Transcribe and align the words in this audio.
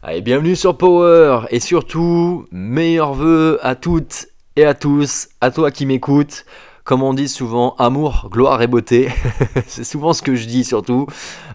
Allez, 0.00 0.20
bienvenue 0.20 0.54
sur 0.54 0.78
Power 0.78 1.40
et 1.50 1.58
surtout, 1.58 2.46
meilleurs 2.52 3.14
vœux 3.14 3.58
à 3.62 3.74
toutes 3.74 4.28
et 4.54 4.64
à 4.64 4.72
tous, 4.72 5.28
à 5.40 5.50
toi 5.50 5.72
qui 5.72 5.86
m'écoutes. 5.86 6.46
Comme 6.84 7.02
on 7.02 7.12
dit 7.12 7.26
souvent, 7.26 7.74
amour, 7.78 8.28
gloire 8.30 8.62
et 8.62 8.68
beauté. 8.68 9.08
C'est 9.66 9.82
souvent 9.82 10.12
ce 10.12 10.22
que 10.22 10.36
je 10.36 10.46
dis 10.46 10.62
surtout, 10.62 11.08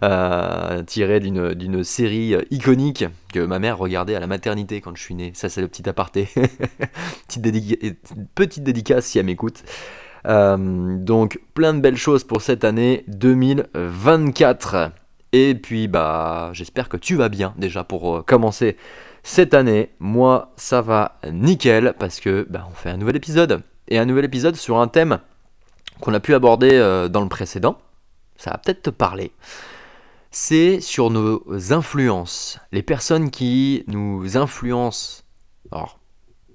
euh, 0.04 0.84
tiré 0.84 1.22
d'une 1.22 1.86
série 1.86 2.36
iconique 2.52 3.06
que 3.34 3.40
ma 3.40 3.60
mère 3.60 3.78
regardait 3.78 4.16
à 4.16 4.20
la 4.20 4.28
maternité 4.28 4.82
quand 4.82 4.94
je 4.94 5.02
suis 5.02 5.16
né. 5.16 5.32
Ça 5.36 5.48
c'est 5.48 5.62
le 5.62 5.70
petit 5.70 5.88
aparté. 5.88 6.28
petite, 7.30 7.98
petite 8.36 8.64
dédicace 8.64 9.06
si 9.06 9.20
elle 9.20 9.26
m'écoute. 9.26 9.64
Euh, 10.26 10.98
donc 10.98 11.40
plein 11.54 11.74
de 11.74 11.80
belles 11.80 11.96
choses 11.96 12.26
pour 12.26 12.42
cette 12.42 12.66
année 12.66 13.06
2024. 13.08 14.92
Et 15.34 15.56
puis 15.56 15.88
bah 15.88 16.52
j'espère 16.54 16.88
que 16.88 16.96
tu 16.96 17.16
vas 17.16 17.28
bien 17.28 17.56
déjà 17.58 17.84
pour 17.84 18.18
euh, 18.18 18.22
commencer 18.22 18.78
cette 19.24 19.56
année. 19.56 19.90
Moi 20.00 20.54
ça 20.56 20.82
va 20.82 21.18
nickel 21.30 21.96
parce 21.98 22.20
que 22.20 22.48
bah, 22.50 22.68
on 22.72 22.76
fait 22.76 22.92
un 22.92 22.98
nouvel 22.98 23.16
épisode. 23.16 23.64
Et 23.88 23.98
un 23.98 24.06
nouvel 24.06 24.26
épisode 24.26 24.56
sur 24.56 24.80
un 24.80 24.88
thème 24.88 25.20
qu'on 26.00 26.14
a 26.14 26.20
pu 26.20 26.36
aborder 26.36 26.72
euh, 26.74 27.10
dans 27.10 27.22
le 27.22 27.30
précédent. 27.30 27.80
Ça 28.38 28.52
va 28.52 28.60
peut-être 28.60 28.84
te 28.84 28.90
parler. 28.92 29.32
C'est 30.30 30.80
sur 30.80 31.10
nos 31.10 31.44
influences. 31.74 32.60
Les 32.72 32.84
personnes 32.84 33.32
qui 33.32 33.84
nous 33.88 34.38
influencent. 34.38 35.24
Alors 35.72 36.00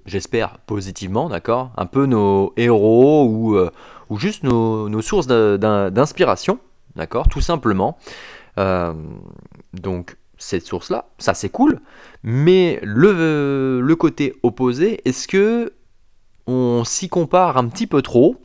j'espère 0.07 0.59
positivement, 0.67 1.29
d'accord? 1.29 1.73
Un 1.77 1.87
peu 1.87 2.07
nos 2.07 2.53
héros 2.57 3.27
ou, 3.27 3.57
euh, 3.57 3.71
juste 4.17 4.45
nos, 4.45 5.03
sources 5.03 5.27
d'inspiration, 5.27 6.59
d'accord? 6.97 7.29
Tout 7.29 7.41
simplement. 7.41 7.99
Euh, 8.59 8.93
donc, 9.73 10.17
cette 10.37 10.67
source-là, 10.67 11.07
ça 11.19 11.35
c'est 11.35 11.49
cool, 11.49 11.81
mais 12.23 12.79
le, 12.83 13.81
le 13.81 13.97
côté 13.97 14.37
opposé, 14.43 15.01
est-ce 15.05 15.27
que 15.27 15.73
on 16.47 16.85
s'y 16.85 17.09
compare 17.09 17.57
un 17.57 17.69
petit 17.69 17.87
peu 17.87 18.03
trop, 18.03 18.37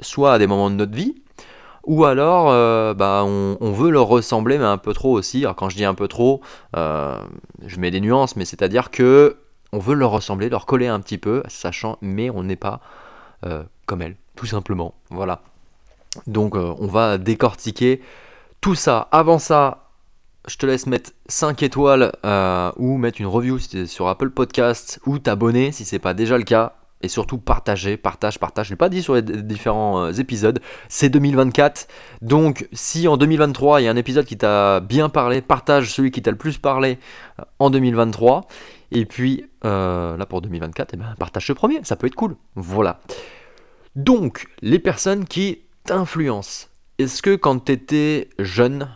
soit 0.00 0.34
à 0.34 0.38
des 0.38 0.46
moments 0.46 0.70
de 0.70 0.74
notre 0.74 0.94
vie, 0.94 1.14
ou 1.84 2.04
alors 2.04 2.50
euh, 2.50 2.92
bah, 2.92 3.24
on, 3.24 3.72
veut 3.72 3.90
leur 3.90 4.06
ressembler, 4.06 4.58
mais 4.58 4.64
un 4.64 4.78
peu 4.78 4.92
trop 4.92 5.12
aussi. 5.12 5.44
Alors, 5.44 5.56
quand 5.56 5.70
je 5.70 5.76
dis 5.76 5.84
un 5.84 5.94
peu 5.94 6.08
trop, 6.08 6.40
euh, 6.76 7.16
je 7.64 7.78
mets 7.78 7.90
des 7.90 8.00
nuances, 8.00 8.36
mais 8.36 8.44
c'est-à-dire 8.44 8.90
que 8.90 9.38
on 9.72 9.78
veut 9.78 9.94
leur 9.94 10.10
ressembler, 10.10 10.48
leur 10.48 10.66
coller 10.66 10.88
un 10.88 11.00
petit 11.00 11.18
peu, 11.18 11.42
sachant, 11.48 11.98
mais 12.02 12.28
on 12.30 12.42
n'est 12.42 12.56
pas 12.56 12.80
comme 13.86 14.02
elles, 14.02 14.16
tout 14.36 14.46
simplement. 14.46 14.94
Voilà. 15.08 15.40
Donc 16.26 16.54
on 16.56 16.86
va 16.86 17.16
décortiquer 17.16 18.02
tout 18.60 18.74
ça. 18.74 19.08
Avant 19.10 19.38
ça, 19.38 19.90
je 20.46 20.56
te 20.56 20.66
laisse 20.66 20.86
mettre 20.86 21.12
5 21.26 21.62
étoiles 21.62 22.12
euh, 22.24 22.70
ou 22.76 22.96
mettre 22.96 23.20
une 23.20 23.26
review 23.26 23.58
si 23.58 23.86
sur 23.86 24.08
Apple 24.08 24.30
Podcast 24.30 25.00
ou 25.06 25.18
t'abonner 25.18 25.72
si 25.72 25.84
c'est 25.84 25.98
pas 25.98 26.14
déjà 26.14 26.38
le 26.38 26.44
cas. 26.44 26.74
Et 27.02 27.08
surtout 27.08 27.38
partager, 27.38 27.96
partage, 27.96 28.38
partage. 28.38 28.66
Je 28.66 28.72
l'ai 28.72 28.76
pas 28.76 28.90
dit 28.90 29.02
sur 29.02 29.14
les 29.14 29.22
différents 29.22 30.04
euh, 30.04 30.12
épisodes. 30.12 30.60
C'est 30.90 31.08
2024. 31.08 31.88
Donc 32.20 32.68
si 32.74 33.08
en 33.08 33.16
2023 33.16 33.80
il 33.80 33.84
y 33.84 33.88
a 33.88 33.90
un 33.90 33.96
épisode 33.96 34.26
qui 34.26 34.36
t'a 34.36 34.80
bien 34.80 35.08
parlé, 35.08 35.40
partage 35.40 35.94
celui 35.94 36.10
qui 36.10 36.20
t'a 36.20 36.30
le 36.30 36.36
plus 36.36 36.58
parlé 36.58 36.98
euh, 37.38 37.44
en 37.58 37.70
2023. 37.70 38.46
Et 38.92 39.06
puis 39.06 39.46
là 39.62 40.26
pour 40.28 40.42
2024, 40.42 40.90
eh 40.92 40.96
ben, 40.98 41.14
partage 41.18 41.46
ce 41.46 41.54
premier. 41.54 41.80
Ça 41.84 41.96
peut 41.96 42.06
être 42.06 42.14
cool. 42.14 42.36
Voilà. 42.54 43.00
Donc 43.96 44.48
les 44.60 44.78
personnes 44.78 45.24
qui 45.24 45.60
t'influencent. 45.84 46.69
Est-ce 47.00 47.22
que 47.22 47.34
quand 47.34 47.64
tu 47.64 47.72
étais 47.72 48.28
jeune, 48.38 48.94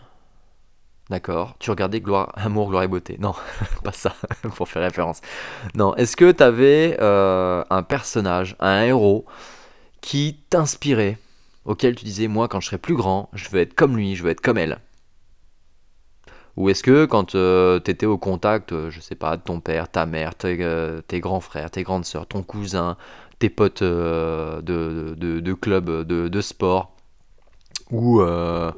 d'accord, 1.09 1.57
tu 1.59 1.71
regardais 1.71 2.03
Gloire, 2.03 2.33
Amour, 2.35 2.69
Gloire 2.69 2.83
et 2.83 2.89
Beauté? 2.89 3.17
Non, 3.19 3.33
pas 3.83 3.93
ça, 3.93 4.15
pour 4.57 4.69
faire 4.69 4.83
référence. 4.83 5.23
Non, 5.75 5.95
est-ce 5.97 6.15
que 6.15 6.31
tu 6.31 6.43
avais 6.43 6.99
un 7.01 7.83
personnage, 7.83 8.57
un 8.61 8.83
héros 8.83 9.25
qui 10.03 10.45
t'inspirait, 10.51 11.17
auquel 11.65 11.95
tu 11.95 12.05
disais, 12.05 12.29
moi, 12.29 12.47
quand 12.47 12.61
je 12.61 12.67
serai 12.67 12.77
plus 12.77 12.95
grand, 12.95 13.31
je 13.33 13.49
veux 13.49 13.61
être 13.61 13.73
comme 13.73 13.97
lui, 13.97 14.17
je 14.17 14.23
veux 14.23 14.31
être 14.31 14.43
comme 14.43 14.59
elle? 14.59 14.79
Ou 16.59 16.69
est-ce 16.69 16.83
que 16.83 17.07
quand 17.07 17.25
tu 17.25 17.91
étais 17.91 18.05
au 18.05 18.19
contact, 18.19 18.73
euh, 18.73 18.91
je 18.91 19.01
sais 19.01 19.15
pas, 19.15 19.39
de 19.39 19.43
ton 19.43 19.61
père, 19.61 19.89
ta 19.89 20.05
mère, 20.05 20.35
tes, 20.35 20.59
euh, 20.61 21.01
grands 21.15 21.41
frères, 21.41 21.71
tes 21.71 21.85
grandes 21.85 22.05
sœurs, 22.05 22.27
ton 22.27 22.43
cousin, 22.43 22.99
tes 23.39 23.49
potes 23.49 23.81
euh, 23.81 24.61
de, 24.61 25.53
club 25.55 26.07
de 26.07 26.41
sport, 26.43 26.94
ou 27.95 28.21
euh, 28.21 28.71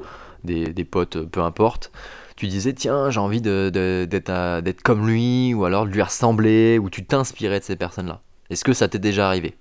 des, 0.44 0.84
potes, 0.84 1.24
peu 1.26 1.40
importe, 1.40 1.90
tu 2.36 2.46
disais 2.46 2.72
tiens 2.72 3.10
j'ai 3.10 3.20
envie 3.20 3.40
de- 3.40 3.70
de- 3.72 4.06
d'être 4.08 4.30
à- 4.30 4.60
d'être 4.60 4.82
comme 4.82 5.06
lui, 5.06 5.54
ou 5.54 5.64
alors 5.64 5.86
de 5.86 5.90
lui 5.90 6.02
ressembler, 6.02 6.78
ou 6.78 6.90
tu 6.90 7.04
t'inspirais 7.04 7.60
de 7.60 7.64
ces 7.64 7.76
personnes-là. 7.76 8.20
Est-ce 8.50 8.64
que 8.64 8.72
ça 8.72 8.88
t'est 8.88 8.98
déjà 8.98 9.26
arrivé? 9.26 9.54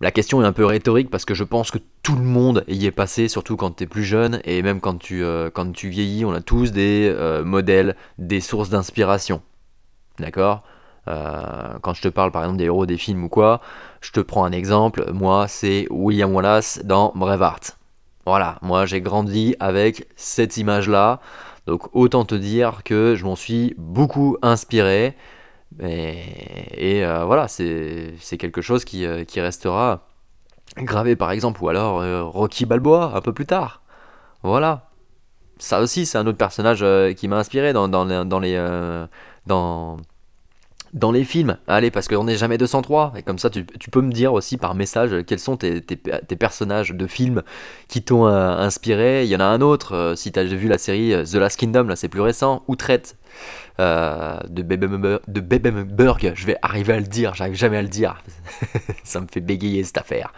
La 0.00 0.10
question 0.10 0.42
est 0.42 0.46
un 0.46 0.52
peu 0.52 0.64
rhétorique 0.66 1.08
parce 1.08 1.24
que 1.24 1.34
je 1.34 1.44
pense 1.44 1.70
que 1.70 1.78
tout 2.02 2.16
le 2.16 2.22
monde 2.22 2.64
y 2.68 2.84
est 2.86 2.90
passé, 2.90 3.28
surtout 3.28 3.56
quand 3.56 3.76
tu 3.76 3.84
es 3.84 3.86
plus 3.86 4.04
jeune, 4.04 4.40
et 4.44 4.60
même 4.62 4.80
quand 4.80 4.98
tu, 4.98 5.24
euh, 5.24 5.50
vieillis, 5.82 6.24
on 6.24 6.32
a 6.32 6.42
tous 6.42 6.72
des 6.72 7.10
euh, 7.10 7.44
modèles, 7.44 7.96
des 8.18 8.40
sources 8.40 8.68
d'inspiration. 8.70 9.40
D'accord? 10.18 10.62
Euh, 11.08 11.78
Quand 11.82 11.94
je 11.94 12.02
te 12.02 12.08
parle 12.08 12.32
par 12.32 12.42
exemple 12.42 12.58
des 12.58 12.64
héros 12.64 12.86
des 12.86 12.96
films 12.98 13.24
ou 13.24 13.28
quoi, 13.28 13.60
je 14.00 14.10
te 14.10 14.20
prends 14.20 14.44
un 14.44 14.52
exemple, 14.52 15.10
moi 15.12 15.48
c'est 15.48 15.86
William 15.90 16.34
Wallace 16.34 16.80
dans 16.84 17.12
Braveheart. 17.14 17.78
Voilà, 18.26 18.58
moi 18.62 18.86
j'ai 18.86 19.00
grandi 19.00 19.54
avec 19.60 20.08
cette 20.16 20.56
image-là, 20.56 21.20
donc 21.66 21.94
autant 21.94 22.24
te 22.24 22.34
dire 22.34 22.82
que 22.84 23.14
je 23.16 23.24
m'en 23.24 23.36
suis 23.36 23.74
beaucoup 23.76 24.38
inspiré. 24.42 25.14
Et, 25.82 27.04
euh, 27.04 27.24
voilà, 27.24 27.48
c'est 27.48 28.36
quelque 28.38 28.62
chose 28.62 28.84
qui, 28.84 29.06
euh, 29.06 29.24
qui 29.24 29.40
restera 29.40 30.06
gravé 30.78 31.16
par 31.16 31.30
exemple, 31.32 31.62
ou 31.62 31.68
alors 31.68 32.00
euh, 32.00 32.22
Rocky 32.24 32.66
Balboa 32.66 33.12
un 33.14 33.20
peu 33.20 33.32
plus 33.32 33.46
tard. 33.46 33.82
Voilà, 34.42 34.90
ça 35.58 35.80
aussi 35.80 36.06
c'est 36.06 36.18
un 36.18 36.26
autre 36.26 36.38
personnage 36.38 36.84
qui 37.16 37.28
m'a 37.28 37.38
inspiré 37.38 37.72
dans, 37.72 37.86
les, 38.04 38.56
dans 40.94 41.12
les 41.12 41.24
films. 41.24 41.58
Allez, 41.68 41.90
parce 41.90 42.08
qu'on 42.08 42.24
n'est 42.24 42.36
jamais 42.36 42.56
203. 42.56 43.12
Et 43.16 43.22
comme 43.22 43.38
ça, 43.38 43.50
tu, 43.50 43.64
peux 43.90 44.00
me 44.00 44.12
dire 44.12 44.32
aussi 44.32 44.56
par 44.56 44.74
message 44.74 45.12
euh, 45.12 45.22
quels 45.22 45.38
sont 45.38 45.56
tes, 45.56 45.80
personnages 46.38 46.90
de 46.90 47.06
films 47.06 47.42
qui 47.88 48.02
t'ont 48.02 48.26
euh, 48.26 48.56
inspiré. 48.56 49.24
Il 49.24 49.30
y 49.30 49.36
en 49.36 49.40
a 49.40 49.44
un 49.44 49.60
autre, 49.60 49.94
euh, 49.94 50.16
si 50.16 50.32
tu 50.32 50.38
as 50.38 50.44
vu 50.44 50.68
la 50.68 50.78
série 50.78 51.14
The 51.24 51.34
Last 51.34 51.58
Kingdom, 51.58 51.84
là 51.84 51.96
c'est 51.96 52.08
plus 52.08 52.22
récent, 52.22 52.64
Outrette 52.68 53.16
euh, 53.80 54.38
de 54.48 54.62
Bebenberg. 54.62 56.32
Je 56.34 56.46
vais 56.46 56.56
arriver 56.62 56.92
à 56.92 57.00
le 57.00 57.06
dire, 57.06 57.34
j'arrive 57.34 57.54
jamais 57.54 57.76
à 57.76 57.82
le 57.82 57.88
dire. 57.88 58.22
ça 59.04 59.20
me 59.20 59.26
fait 59.26 59.40
bégayer 59.40 59.82
cette 59.82 59.98
affaire. 59.98 60.32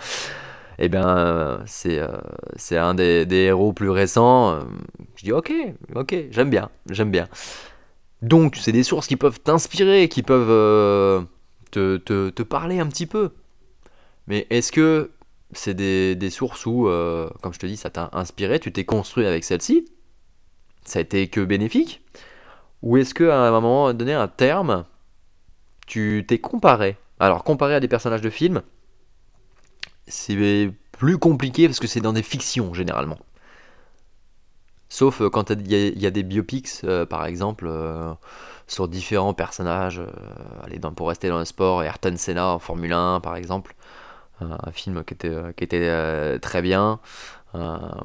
Et 0.79 0.89
bien, 0.89 1.07
euh, 1.07 1.59
c'est 1.67 2.77
un 2.77 2.95
des, 2.95 3.27
héros 3.31 3.73
plus 3.73 3.91
récents. 3.91 4.59
Je 5.17 5.25
dis 5.25 5.33
ok, 5.33 5.53
ok, 5.95 6.17
j'aime 6.31 6.51
bien, 6.51 6.71
j'aime 6.91 7.11
bien. 7.11 7.29
Donc, 8.23 8.57
c'est 8.57 8.73
des 8.73 8.83
sources 8.83 9.07
qui 9.07 9.17
peuvent 9.17 9.41
t'inspirer, 9.41 10.09
qui 10.09 10.23
peuvent 10.23 10.51
euh, 10.51 11.23
te, 11.71 11.99
te- 11.99 12.43
parler 12.43 12.79
un 12.81 12.87
petit 12.87 13.07
peu. 13.07 13.33
Mais 14.27 14.47
est-ce 14.51 14.73
que 14.73 15.11
c'est 15.53 15.75
des, 15.75 16.17
des 16.17 16.31
sources 16.31 16.67
où, 16.67 16.89
euh, 16.89 17.31
comme 17.43 17.55
je 17.55 17.59
te 17.59 17.67
dis, 17.67 17.77
ça 17.77 17.91
t'a 17.91 18.11
inspiré, 18.13 18.61
tu 18.61 18.73
t'es 18.73 18.85
construit 18.85 19.27
avec 19.27 19.45
celle-ci 19.45 19.87
Ça 20.85 21.01
a 21.01 21.03
été 21.03 21.29
que 21.29 21.41
bénéfique? 21.43 22.03
Ou 22.83 22.99
est-ce 22.99 23.15
qu'à 23.15 23.39
un 23.41 23.51
moment 23.53 23.95
donné, 23.95 24.15
un 24.15 24.29
terme, 24.29 24.85
tu 25.87 26.25
t'es 26.29 26.39
comparé? 26.39 26.97
Alors, 27.19 27.45
comparé 27.45 27.75
à 27.75 27.81
des 27.81 27.89
personnages 27.89 28.21
de 28.23 28.31
films, 28.31 28.63
c'est 30.07 30.71
plus 30.93 31.19
compliqué 31.19 31.67
parce 31.67 31.81
que 31.81 31.87
c'est 31.87 32.01
dans 32.01 32.13
des 32.13 32.23
fictions 32.23 32.73
généralement. 32.75 33.19
Sauf 34.89 35.21
euh, 35.21 35.31
quand 35.31 35.51
il 35.51 35.67
y, 35.73 36.07
a- 36.07 36.11
des 36.11 36.23
biopics, 36.23 36.83
euh, 36.85 37.07
par 37.07 37.27
exemple, 37.27 37.67
euh, 37.69 38.13
sur 38.67 38.89
différents 38.89 39.35
personnages. 39.35 40.01
allez, 40.65 40.79
pour 40.95 41.09
rester 41.09 41.29
dans 41.29 41.39
le 41.39 41.45
sport, 41.45 41.83
Ayrton 41.83 42.15
Senna 42.17 42.49
en 42.49 42.59
Formule 42.59 42.93
1, 42.93 43.21
par 43.21 43.37
exemple. 43.37 43.75
Un, 44.41 44.71
film 44.73 45.03
qui 45.05 45.15
était, 45.15 46.39
très 46.41 46.63
bien. 46.63 47.01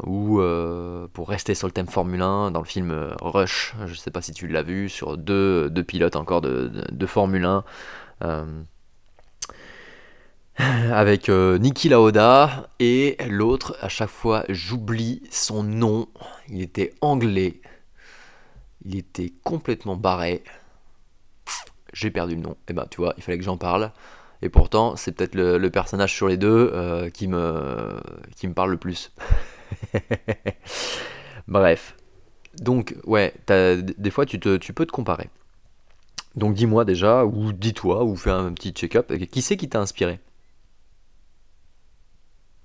Ou 0.06 0.42
pour 1.14 1.30
rester 1.30 1.56
sur 1.56 1.68
le 1.68 1.74
thème 1.74 1.88
Formule 1.88 2.22
1, 2.22 2.52
dans 2.52 2.60
le 2.62 2.66
film 2.66 3.16
Rush, 3.22 3.76
je 3.86 3.94
sais 3.96 4.12
pas 4.12 4.22
si 4.22 4.32
tu 4.34 4.48
l'as 4.48 4.64
vu, 4.64 4.88
sur 4.90 5.18
deux, 5.18 5.70
deux 5.70 5.84
pilotes 5.84 6.16
encore 6.16 6.42
de- 6.42 6.72
de 6.92 7.06
Formule 7.06 7.46
1. 7.46 7.64
avec 10.92 11.30
euh, 11.30 11.58
Niki 11.58 11.90
Lauda 11.90 12.70
et 12.80 13.18
l'autre, 13.30 13.78
à 13.82 13.90
chaque 13.90 14.10
fois, 14.10 14.44
j'oublie 14.50 15.24
son 15.32 15.64
nom. 15.64 16.08
Il 16.50 16.62
était 16.62 16.94
anglais. 17.02 17.62
Il 18.86 18.98
était 18.98 19.34
complètement 19.44 19.96
barré. 19.96 20.44
J'ai 21.94 22.12
perdu 22.12 22.36
le 22.36 22.42
nom. 22.42 22.58
Et 22.68 22.74
ben, 22.74 22.86
tu 22.90 22.98
vois, 22.98 23.14
il 23.18 23.24
fallait 23.24 23.38
que 23.38 23.44
j'en 23.44 23.58
parle. 23.58 23.92
Et 24.42 24.50
pourtant, 24.50 24.96
c'est 24.96 25.12
peut-être 25.12 25.36
le, 25.36 25.70
personnage 25.70 26.14
sur 26.14 26.28
les 26.28 26.38
deux 26.38 26.72
euh, 26.74 27.10
qui, 27.10 27.28
me, 27.28 28.00
qui 28.36 28.48
me 28.48 28.54
parle 28.54 28.72
le 28.72 28.78
plus. 28.78 29.12
Bref. 31.48 31.96
Donc, 32.58 32.96
ouais, 33.06 33.34
des 33.48 34.12
fois, 34.12 34.26
tu, 34.26 34.40
te, 34.40 34.58
tu 34.58 34.74
peux 34.74 34.86
te 34.86 34.92
comparer. 34.92 35.30
Donc 36.36 36.54
dis-moi 36.54 36.86
déjà, 36.86 37.26
ou 37.26 37.52
dis-toi, 37.52 38.04
ou 38.04 38.16
fais 38.16 38.32
un 38.32 38.54
petit 38.54 38.72
check-up, 38.72 39.12
qui 39.32 39.42
c'est 39.42 39.58
qui 39.58 39.68
t'a 39.68 39.82
inspiré? 39.82 40.20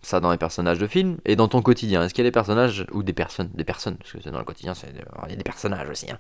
Ça 0.03 0.21
dans 0.21 0.31
les 0.31 0.39
personnages 0.39 0.79
de 0.79 0.87
films 0.87 1.19
et 1.25 1.37
dans 1.37 1.49
ton 1.49 1.63
quotidien 1.63 2.03
Est-ce 2.03 2.15
qu'il 2.15 2.23
y 2.23 2.27
a 2.27 2.31
des 2.31 2.33
personnages 2.33 2.87
ou 2.93 3.03
des 3.03 3.13
personnes, 3.13 3.51
des 3.55 3.65
personnes, 3.65 3.97
parce 3.97 4.13
que 4.13 4.19
c'est 4.23 4.31
dans 4.31 4.39
le 4.39 4.45
quotidien, 4.45 4.75
il 4.75 5.31
y 5.31 5.33
a 5.33 5.37
des 5.37 5.43
personnages 5.43 5.89
aussi, 5.89 6.11
hein. 6.11 6.19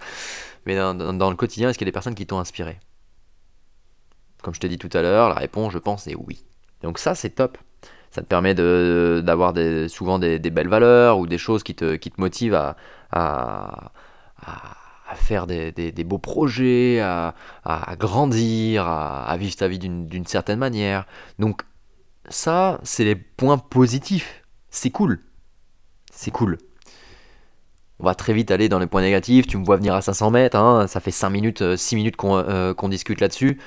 mais 0.64 0.76
dans, 0.76 0.94
dans, 0.94 1.30
le 1.30 1.36
quotidien, 1.36 1.68
est-ce 1.68 1.78
qu'il 1.78 1.86
y 1.86 1.88
a 1.88 1.90
des 1.90 1.94
personnes 1.94 2.14
qui 2.14 2.26
t'ont 2.26 2.38
inspiré? 2.38 2.78
Comme 4.42 4.54
je 4.54 4.60
t'ai 4.60 4.68
dit 4.68 4.78
tout 4.78 4.90
à 4.92 5.02
l'heure, 5.02 5.28
la 5.28 5.36
réponse, 5.36 5.72
je 5.72 5.78
pense, 5.78 6.06
est 6.06 6.14
oui. 6.14 6.44
Donc 6.82 6.98
ça, 6.98 7.14
c'est 7.14 7.30
top. 7.30 7.58
Ça 8.10 8.22
te 8.22 8.26
permet 8.26 8.54
d'avoir 8.54 9.52
des, 9.52 9.88
souvent 9.88 10.18
des, 10.18 10.38
belles 10.38 10.68
valeurs 10.68 11.18
ou 11.18 11.26
des 11.26 11.38
choses 11.38 11.62
qui 11.62 11.74
te, 11.74 11.96
qui 11.96 12.10
te 12.10 12.20
motivent 12.20 12.54
à, 12.54 12.76
à, 13.12 13.90
faire 15.16 15.46
des, 15.46 15.72
des, 15.72 16.04
beaux 16.04 16.18
projets, 16.18 17.00
à, 17.00 17.34
à 17.64 17.96
grandir, 17.96 18.86
à, 18.86 19.24
à, 19.24 19.36
vivre 19.36 19.56
ta 19.56 19.68
vie 19.68 19.78
d'une 19.78 20.26
certaine 20.26 20.58
manière. 20.58 21.06
Donc 21.38 21.62
ça, 22.28 22.80
c'est 22.82 23.04
les 23.04 23.14
points 23.14 23.58
positifs. 23.58 24.42
C'est 24.70 24.90
cool. 24.90 25.20
C'est 26.12 26.30
cool. 26.30 26.58
On 27.98 28.04
va 28.04 28.14
très 28.14 28.32
vite 28.32 28.50
aller 28.50 28.68
dans 28.68 28.78
les 28.78 28.86
points 28.86 29.02
négatifs. 29.02 29.46
Tu 29.46 29.56
me 29.56 29.64
vois 29.64 29.76
venir 29.76 29.94
à 29.94 30.02
500 30.02 30.30
mètres. 30.30 30.56
Hein. 30.56 30.86
ça 30.86 31.00
fait 31.00 31.10
5 31.10 31.30
minutes, 31.30 31.76
6 31.76 31.94
euh, 31.94 31.96
minutes 31.96 32.16
euh, 32.24 32.74
qu'on 32.74 32.88
discute 32.88 33.20
là-dessus. 33.20 33.58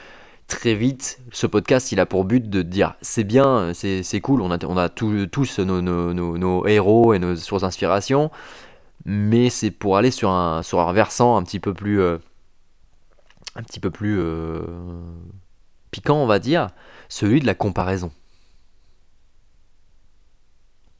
Très 0.48 0.74
vite, 0.74 1.20
ce 1.32 1.46
podcast, 1.46 1.92
il 1.92 2.00
a 2.00 2.08
pour 2.08 2.26
but 2.26 2.50
de 2.50 2.64
dire 2.64 2.96
c'est 3.02 3.24
bien, 3.24 3.72
c'est 3.76 4.20
cool, 4.20 4.42
on 4.42 4.50
a, 4.50 4.90
tous 4.90 5.60
nos, 5.60 6.68
héros 6.68 7.14
et 7.14 7.20
nos 7.20 7.36
sources 7.36 7.62
d'inspiration, 7.62 8.32
mais 9.06 9.52
c'est 9.52 9.70
pour 9.70 9.96
aller 9.96 10.10
sur 10.10 10.32
un, 10.32 10.64
sur 10.64 10.80
un 10.80 10.92
versant 10.92 11.38
un 11.38 11.44
petit 11.44 11.60
peu 11.60 11.76
plus, 11.76 12.02
euh, 12.02 12.18
un 13.56 13.62
petit 13.62 13.80
peu 13.80 13.92
plus 13.92 14.20
piquant, 15.92 16.18
on 16.18 16.26
va 16.26 16.40
dire, 16.40 16.70
celui 17.10 17.42
de 17.42 17.46
la 17.46 17.54
comparaison 17.54 18.12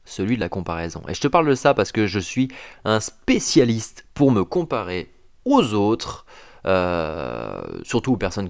celui 0.04 0.36
de 0.36 0.40
la 0.40 0.48
comparaison. 0.48 1.02
Et 1.08 1.14
je 1.14 1.20
te 1.20 1.28
parle 1.28 1.48
de 1.48 1.54
ça 1.54 1.74
parce 1.74 1.92
que 1.92 2.06
je 2.06 2.18
suis 2.18 2.48
un 2.84 3.00
spécialiste 3.00 4.06
pour 4.14 4.30
me 4.32 4.44
comparer 4.44 5.10
aux 5.44 5.74
autres, 5.74 6.26
euh, 6.66 7.62
surtout 7.82 8.12
aux 8.12 8.16
personnes 8.16 8.48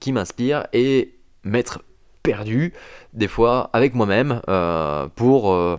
qui 0.00 0.12
m'inspirent, 0.12 0.66
et 0.72 1.14
m'être 1.44 1.82
perdu 2.22 2.72
des 3.12 3.28
fois 3.28 3.70
avec 3.72 3.94
moi-même 3.94 4.40
euh, 4.48 5.06
pour 5.14 5.52
euh, 5.52 5.78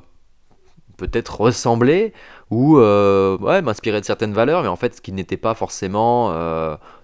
peut-être 0.98 1.42
ressembler 1.42 2.14
ou 2.52 2.78
m'inspirer 2.78 4.00
de 4.00 4.06
certaines 4.06 4.34
valeurs, 4.34 4.62
mais 4.62 4.68
en 4.68 4.76
fait 4.76 4.96
ce 4.96 5.02
qui 5.02 5.12
n'était 5.12 5.38
pas 5.38 5.56
forcément 5.56 6.30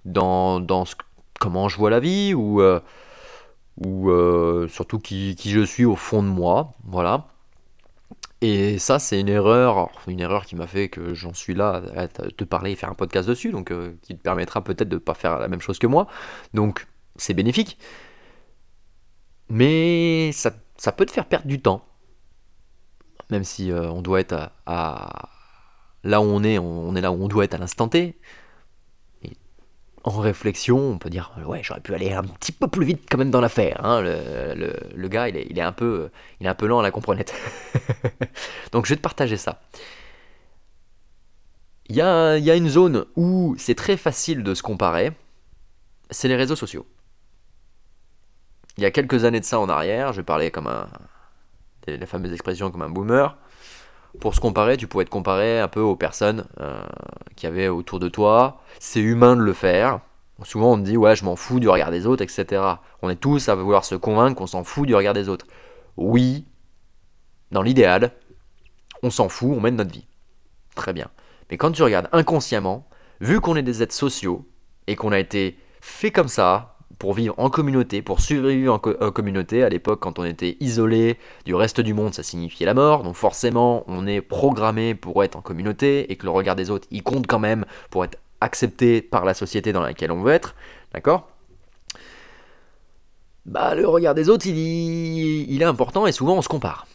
dans, 0.05 0.59
dans 0.59 0.85
ce, 0.85 0.95
comment 1.39 1.67
je 1.67 1.77
vois 1.77 1.89
la 1.89 1.99
vie 1.99 2.33
ou, 2.35 2.61
ou 3.83 4.67
surtout 4.69 4.99
qui, 4.99 5.35
qui, 5.35 5.49
je 5.49 5.61
suis 5.61 5.83
au 5.83 5.95
fond 5.95 6.21
de 6.21 6.27
moi. 6.27 6.73
Voilà. 6.85 7.25
Et 8.41 8.79
ça, 8.79 8.97
c'est 8.97 9.19
une 9.19 9.29
erreur, 9.29 9.91
une 10.07 10.19
erreur 10.19 10.45
qui 10.45 10.55
m'a 10.55 10.65
fait 10.65 10.89
que 10.89 11.13
j'en 11.13 11.33
suis 11.33 11.53
là 11.53 11.83
à 11.95 12.07
te 12.07 12.43
parler 12.43 12.71
et 12.71 12.75
faire 12.75 12.89
un 12.89 12.95
podcast 12.95 13.29
dessus, 13.29 13.51
donc 13.51 13.71
euh, 13.71 13.95
qui 14.01 14.17
te 14.17 14.21
permettra 14.21 14.63
peut-être 14.63 14.89
de 14.89 14.95
ne 14.95 14.99
pas 14.99 15.13
faire 15.13 15.37
la 15.39 15.47
même 15.47 15.61
chose 15.61 15.77
que 15.77 15.85
moi. 15.85 16.07
Donc, 16.55 16.87
c'est 17.17 17.35
bénéfique. 17.35 17.77
Mais 19.49 20.31
ça, 20.31 20.51
peut 20.91 21.05
te 21.05 21.11
faire 21.11 21.27
perdre 21.27 21.47
du 21.47 21.61
temps. 21.61 21.85
Même 23.29 23.43
si 23.43 23.71
euh, 23.71 23.91
on 23.91 24.01
doit 24.01 24.19
être 24.19 24.51
à, 24.65 25.29
là 26.03 26.21
où 26.21 26.25
on 26.25 26.43
est, 26.43 26.57
on 26.57 26.95
est 26.95 27.01
là 27.01 27.11
où 27.11 27.23
on 27.23 27.27
doit 27.27 27.45
être 27.45 27.53
à 27.53 27.57
l'instant 27.59 27.87
T 27.89 28.19
en 30.03 30.19
réflexion, 30.19 30.79
on 30.79 30.97
peut 30.97 31.09
dire 31.09 31.31
ouais 31.45 31.61
j'aurais 31.63 31.81
pu 31.81 31.93
aller 31.93 32.11
un 32.11 32.23
petit 32.23 32.51
peu 32.51 32.67
plus 32.67 32.85
vite 32.85 33.05
quand 33.09 33.17
même 33.17 33.31
dans 33.31 33.41
l'affaire. 33.41 33.83
Hein. 33.83 34.01
Le, 34.01 35.07
gars 35.07 35.29
il 35.29 35.57
est, 35.57 35.61
un 35.61 35.71
peu, 35.71 36.09
il 36.39 36.47
est 36.47 36.49
un 36.49 36.55
peu 36.55 36.67
lent 36.67 36.79
à 36.79 36.83
la 36.83 36.91
comprenette. 36.91 37.33
Donc 38.71 38.85
je 38.85 38.91
vais 38.91 38.97
te 38.97 39.01
partager 39.01 39.37
ça. 39.37 39.61
Il 41.87 41.95
y 41.95 42.01
a, 42.01 42.37
y 42.37 42.49
a 42.49 42.55
une 42.55 42.69
zone 42.69 43.05
où 43.15 43.55
c'est 43.57 43.75
très 43.75 43.97
facile 43.97 44.43
de 44.43 44.53
se 44.53 44.63
comparer, 44.63 45.11
c'est 46.09 46.27
les 46.27 46.37
réseaux 46.37 46.55
sociaux. 46.55 46.85
Il 48.77 48.83
y 48.83 48.85
a 48.85 48.91
quelques 48.91 49.25
années 49.25 49.41
de 49.41 49.45
ça 49.45 49.59
en 49.59 49.67
arrière, 49.67 50.13
je 50.13 50.21
parler 50.21 50.51
comme 50.51 50.67
un, 50.67 50.87
la 51.87 52.05
fameuse 52.05 52.31
expression 52.31 52.71
comme 52.71 52.81
un 52.81 52.89
boomer. 52.89 53.37
Pour 54.19 54.35
se 54.35 54.39
comparer, 54.39 54.77
tu 54.77 54.87
pouvais 54.87 55.05
te 55.05 55.09
comparer 55.09 55.59
un 55.59 55.67
peu 55.67 55.79
aux 55.79 55.95
personnes 55.95 56.45
euh, 56.59 56.81
qui 57.35 57.47
avaient 57.47 57.69
autour 57.69 57.99
de 57.99 58.09
toi. 58.09 58.61
C'est 58.79 58.99
humain 58.99 59.35
de 59.35 59.41
le 59.41 59.53
faire. 59.53 60.01
Souvent 60.43 60.73
on 60.73 60.77
te 60.77 60.81
dit 60.81 60.97
ouais 60.97 61.15
je 61.15 61.23
m'en 61.23 61.35
fous 61.35 61.59
du 61.59 61.69
regard 61.69 61.91
des 61.91 62.07
autres, 62.07 62.23
etc. 62.23 62.63
On 63.01 63.09
est 63.09 63.15
tous 63.15 63.47
à 63.47 63.55
vouloir 63.55 63.85
se 63.85 63.95
convaincre 63.95 64.35
qu'on 64.35 64.47
s'en 64.47 64.63
fout 64.63 64.87
du 64.87 64.95
regard 64.95 65.13
des 65.13 65.29
autres. 65.29 65.45
Oui, 65.97 66.45
dans 67.51 67.61
l'idéal, 67.61 68.11
on 69.03 69.11
s'en 69.11 69.29
fout, 69.29 69.51
on 69.55 69.59
mène 69.59 69.75
notre 69.75 69.91
vie. 69.91 70.07
Très 70.75 70.93
bien. 70.93 71.09
Mais 71.49 71.57
quand 71.57 71.71
tu 71.71 71.83
regardes 71.83 72.09
inconsciemment, 72.11 72.87
vu 73.19 73.39
qu'on 73.39 73.55
est 73.55 73.61
des 73.61 73.83
êtres 73.83 73.93
sociaux 73.93 74.47
et 74.87 74.95
qu'on 74.95 75.11
a 75.11 75.19
été 75.19 75.57
fait 75.79 76.11
comme 76.11 76.27
ça, 76.27 76.77
pour 77.01 77.15
vivre 77.15 77.33
en 77.39 77.49
communauté, 77.49 78.03
pour 78.03 78.21
survivre 78.21 78.75
en, 78.75 79.11
communauté. 79.11 79.63
À 79.63 79.69
l'époque, 79.69 80.01
quand 80.01 80.19
on 80.19 80.23
était 80.23 80.55
isolé 80.59 81.17
du 81.45 81.55
reste 81.55 81.81
du 81.81 81.95
monde, 81.95 82.13
ça 82.13 82.21
signifiait 82.21 82.67
la 82.67 82.75
mort. 82.75 83.01
Donc 83.01 83.15
forcément, 83.15 83.83
on 83.87 84.05
est 84.05 84.21
programmé 84.21 84.93
pour 84.93 85.23
être 85.23 85.35
en 85.35 85.41
communauté 85.41 86.11
et 86.11 86.15
que 86.15 86.25
le 86.25 86.29
regard 86.29 86.55
des 86.55 86.69
autres, 86.69 86.87
il 86.91 87.01
compte 87.01 87.25
quand 87.25 87.39
même 87.39 87.65
pour 87.89 88.05
être 88.05 88.19
accepté 88.39 89.01
par 89.01 89.25
la 89.25 89.33
société 89.33 89.73
dans 89.73 89.81
laquelle 89.81 90.11
on 90.11 90.21
veut 90.21 90.31
être. 90.31 90.53
D'accord? 90.93 91.31
Bah, 93.47 93.73
le 93.73 93.87
regard 93.87 94.13
des 94.13 94.29
autres, 94.29 94.45
il, 94.45 95.59
est 95.59 95.65
important 95.65 96.05
et 96.05 96.11
souvent 96.11 96.35
on 96.35 96.43
se 96.43 96.49
compare. 96.49 96.85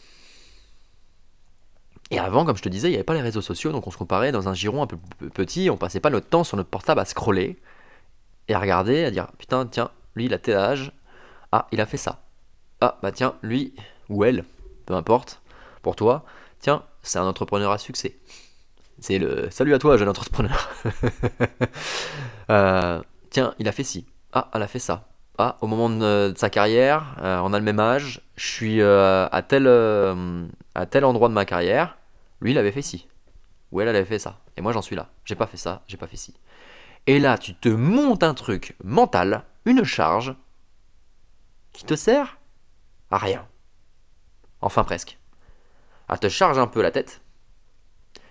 Et 2.11 2.17
avant, 2.19 2.45
comme 2.45 2.55
je 2.55 2.63
te 2.63 2.69
disais, 2.69 2.87
il 2.87 2.91
n'y 2.91 2.95
avait 2.95 3.03
pas 3.03 3.13
les 3.13 3.21
réseaux 3.21 3.41
sociaux, 3.41 3.73
donc 3.73 3.85
on 3.85 3.91
se 3.91 3.97
comparait 3.97 4.31
dans 4.31 4.47
un 4.47 4.53
giron 4.53 4.83
un 4.83 4.87
peu 4.87 4.97
petit, 5.33 5.69
on 5.69 5.75
passait 5.75 5.99
pas 5.99 6.09
notre 6.09 6.27
temps 6.27 6.45
sur 6.45 6.55
notre 6.55 6.69
portable 6.69 7.01
à 7.01 7.05
scroller 7.05 7.57
et 8.47 8.53
à 8.53 8.59
regarder, 8.59 9.03
à 9.03 9.11
dire 9.11 9.27
putain, 9.37 9.65
tiens, 9.65 9.91
lui 10.17 10.25
il 10.25 10.33
a 10.33 10.39
tel 10.39 10.57
ah, 11.53 11.67
il 11.71 11.79
a 11.79 11.85
fait 11.85 11.97
ça. 11.97 12.21
Ah, 12.81 12.97
bah 13.01 13.11
tiens, 13.11 13.35
lui 13.41 13.73
ou 14.09 14.25
elle, 14.25 14.43
peu 14.85 14.95
importe, 14.95 15.41
pour 15.81 15.95
toi, 15.95 16.25
tiens, 16.59 16.83
c'est 17.03 17.19
un 17.19 17.25
entrepreneur 17.25 17.71
à 17.71 17.77
succès. 17.77 18.17
C'est 18.99 19.17
le 19.19 19.49
salut 19.51 19.73
à 19.73 19.79
toi, 19.79 19.97
jeune 19.97 20.09
entrepreneur. 20.09 20.69
Euh, 22.49 23.01
tiens, 23.29 23.53
il 23.59 23.67
a 23.67 23.73
fait 23.73 23.83
ci. 23.83 24.05
Ah, 24.31 24.49
elle 24.53 24.61
a 24.61 24.67
fait 24.67 24.79
ça. 24.79 25.09
Ah, 25.37 25.57
au 25.59 25.67
moment 25.67 25.89
de, 25.89 26.33
sa 26.37 26.49
carrière, 26.49 27.17
euh, 27.21 27.41
on 27.43 27.51
a 27.51 27.59
le 27.59 27.65
même 27.65 27.81
âge, 27.81 28.21
je 28.37 28.47
suis 28.47 28.79
euh, 28.79 29.27
à, 29.29 29.41
tel, 29.41 29.67
à 30.73 30.85
tel 30.85 31.03
endroit 31.03 31.27
de 31.27 31.33
ma 31.33 31.43
carrière, 31.43 31.97
lui 32.39 32.51
il 32.51 32.57
avait 32.57 32.71
fait 32.71 32.81
ci. 32.81 33.05
Ou 33.73 33.81
elle, 33.81 33.89
elle 33.89 33.97
avait 33.97 34.05
fait 34.05 34.17
ça. 34.17 34.37
Et 34.55 34.61
moi 34.61 34.71
j'en 34.71 34.81
suis 34.81 34.95
là. 34.95 35.09
J'ai 35.25 35.35
pas 35.35 35.45
fait 35.45 35.57
ça, 35.57 35.81
j'ai 35.87 35.97
pas 35.97 36.07
fait 36.07 36.15
ci. 36.15 36.35
Et 37.05 37.19
là, 37.19 37.37
tu 37.37 37.53
te 37.53 37.67
montes 37.67 38.23
un 38.23 38.33
truc 38.33 38.77
mental, 38.81 39.43
une 39.67 39.83
charge, 39.83 40.35
qui 41.73 41.85
te 41.85 41.95
sert 41.95 42.39
à 43.11 43.17
rien. 43.17 43.47
Enfin 44.61 44.83
presque. 44.83 45.19
Elle 46.09 46.19
te 46.19 46.29
charge 46.29 46.57
un 46.57 46.67
peu 46.67 46.81
la 46.81 46.91
tête. 46.91 47.21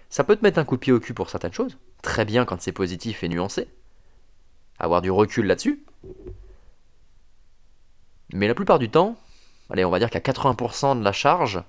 Ça 0.09 0.25
peut 0.25 0.35
te 0.35 0.43
mettre 0.43 0.59
un 0.59 0.64
coup 0.64 0.76
de 0.76 0.81
pied 0.81 0.93
au 0.93 0.99
cul 0.99 1.14
pour 1.14 1.31
certaines 1.31 1.52
choses. 1.52 1.78
Très 2.02 2.25
bien 2.25 2.45
quand 2.45 2.61
c'est 2.61 2.73
positif 2.73 3.23
et 3.23 3.28
nuancé. 3.28 3.69
Avoir 4.78 5.02
du 5.02 5.11
recul 5.11 5.47
là-dessus. 5.47 5.85
Mais 8.33 8.49
la 8.49 8.55
plupart 8.55 8.78
du 8.78 8.90
temps, 8.90 9.16
allez, 9.71 9.85
on 9.85 9.90
va 9.90 9.99
dire 9.99 10.11
qu'à 10.11 10.21
80% 10.21 10.99
de 10.99 11.05
la 11.05 11.12
charge, 11.12 11.62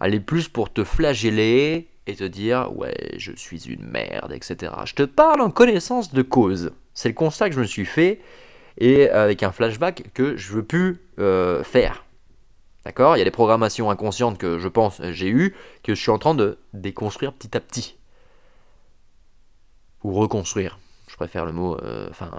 elle 0.00 0.14
est 0.14 0.20
plus 0.20 0.48
pour 0.48 0.72
te 0.72 0.84
flageller, 0.84 1.88
et 2.08 2.16
te 2.16 2.24
dire 2.24 2.76
ouais 2.76 3.14
je 3.18 3.32
suis 3.36 3.68
une 3.68 3.84
merde, 3.84 4.32
etc. 4.32 4.72
Je 4.86 4.94
te 4.94 5.02
parle 5.04 5.42
en 5.42 5.50
connaissance 5.50 6.12
de 6.12 6.22
cause. 6.22 6.72
C'est 6.94 7.10
le 7.10 7.14
constat 7.14 7.50
que 7.50 7.54
je 7.54 7.60
me 7.60 7.66
suis 7.66 7.84
fait 7.84 8.20
et 8.78 9.10
avec 9.10 9.42
un 9.42 9.52
flashback 9.52 10.12
que 10.14 10.36
je 10.36 10.52
veux 10.52 10.64
plus 10.64 11.00
euh, 11.18 11.62
faire. 11.62 12.04
D'accord? 12.84 13.16
Il 13.16 13.18
y 13.18 13.22
a 13.22 13.24
des 13.24 13.30
programmations 13.30 13.90
inconscientes 13.90 14.38
que 14.38 14.58
je 14.58 14.68
pense 14.68 15.02
j'ai 15.10 15.28
eues 15.28 15.54
que 15.82 15.94
je 15.94 16.00
suis 16.00 16.10
en 16.10 16.18
train 16.18 16.34
de 16.34 16.58
déconstruire 16.72 17.32
petit 17.32 17.56
à 17.56 17.60
petit. 17.60 17.96
Ou 20.04 20.12
reconstruire. 20.12 20.78
Je 21.08 21.16
préfère 21.16 21.44
le 21.44 21.52
mot, 21.52 21.76
euh, 21.82 22.06
enfin, 22.10 22.30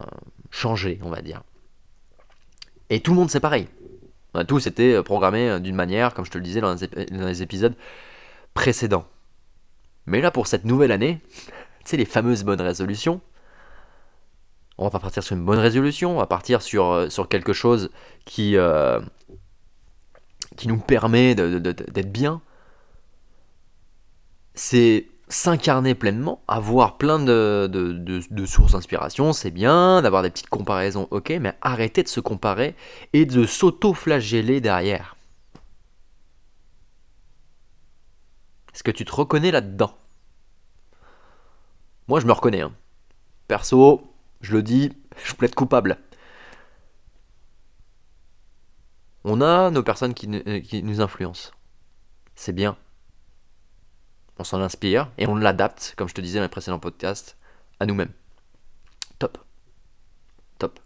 changer, 0.49 0.99
on 1.03 1.09
va 1.09 1.21
dire. 1.21 1.43
Et 2.89 3.01
tout 3.01 3.11
le 3.11 3.17
monde 3.17 3.29
c'est 3.29 3.41
pareil. 3.41 3.67
A 4.33 4.45
tous 4.45 4.67
été 4.67 5.01
programmés 5.03 5.59
d'une 5.59 5.75
manière, 5.75 6.13
comme 6.13 6.25
je 6.25 6.31
te 6.31 6.37
le 6.37 6.43
disais 6.43 6.61
dans 6.61 6.75
les 7.09 7.41
épisodes 7.41 7.75
précédents. 8.53 9.07
Mais 10.05 10.21
là, 10.21 10.31
pour 10.31 10.47
cette 10.47 10.65
nouvelle 10.65 10.91
année, 10.91 11.19
sais, 11.85 11.97
les 11.97 12.05
fameuses 12.05 12.43
bonnes 12.43 12.61
résolutions, 12.61 13.21
on 14.79 14.85
va 14.85 14.89
pas 14.91 14.99
partir 14.99 15.21
sur 15.23 15.35
une 15.35 15.43
bonne 15.43 15.59
résolution, 15.59 16.15
on 16.15 16.19
va 16.19 16.25
partir 16.25 16.61
sur, 16.61 16.91
euh, 16.91 17.07
quelque 17.29 17.51
chose 17.53 17.91
qui, 18.25 18.55
euh, 18.55 18.99
nous 20.65 20.79
permet 20.79 21.35
d'être 21.35 22.11
bien. 22.11 22.41
C'est 24.55 25.07
s'incarner 25.27 25.95
pleinement, 25.95 26.41
avoir 26.47 26.97
plein 26.97 27.19
de, 27.19 27.67
de 27.69 28.45
sources 28.45 28.71
d'inspiration, 28.71 29.31
c'est 29.31 29.51
bien, 29.51 30.01
d'avoir 30.01 30.23
des 30.23 30.29
petites 30.29 30.49
comparaisons, 30.49 31.07
ok, 31.11 31.29
mais 31.39 31.53
arrêtez 31.61 32.03
de 32.03 32.07
se 32.07 32.19
comparer 32.19 32.75
et 33.13 33.25
de 33.25 33.45
s'auto-flageller 33.45 34.59
derrière. 34.59 35.15
Est-ce 38.73 38.83
que 38.83 38.91
tu 38.91 39.03
te 39.03 39.13
reconnais 39.13 39.51
là-dedans? 39.51 39.93
Moi, 42.07 42.19
je 42.19 42.25
me 42.25 42.31
reconnais. 42.31 42.61
Hein. 42.61 42.71
Perso, 43.47 44.08
je 44.41 44.53
le 44.53 44.63
dis, 44.63 44.91
je 45.23 45.33
plaide 45.33 45.55
coupable. 45.55 45.97
On 49.23 49.41
a 49.41 49.69
nos 49.69 49.83
personnes 49.83 50.13
qui, 50.13 50.27
nous 50.27 51.01
influencent. 51.01 51.51
C'est 52.35 52.53
bien. 52.53 52.77
On 54.37 54.43
s'en 54.43 54.61
inspire 54.61 55.11
et 55.17 55.27
on 55.27 55.35
l'adapte, 55.35 55.93
comme 55.97 56.07
je 56.07 56.13
te 56.13 56.21
disais 56.21 56.39
dans 56.39 56.43
les 56.45 56.49
précédents 56.49 56.79
podcasts, 56.79 57.37
à 57.79 57.85
nous-mêmes. 57.85 58.13
Top. 59.19 59.37
Top. 60.57 60.79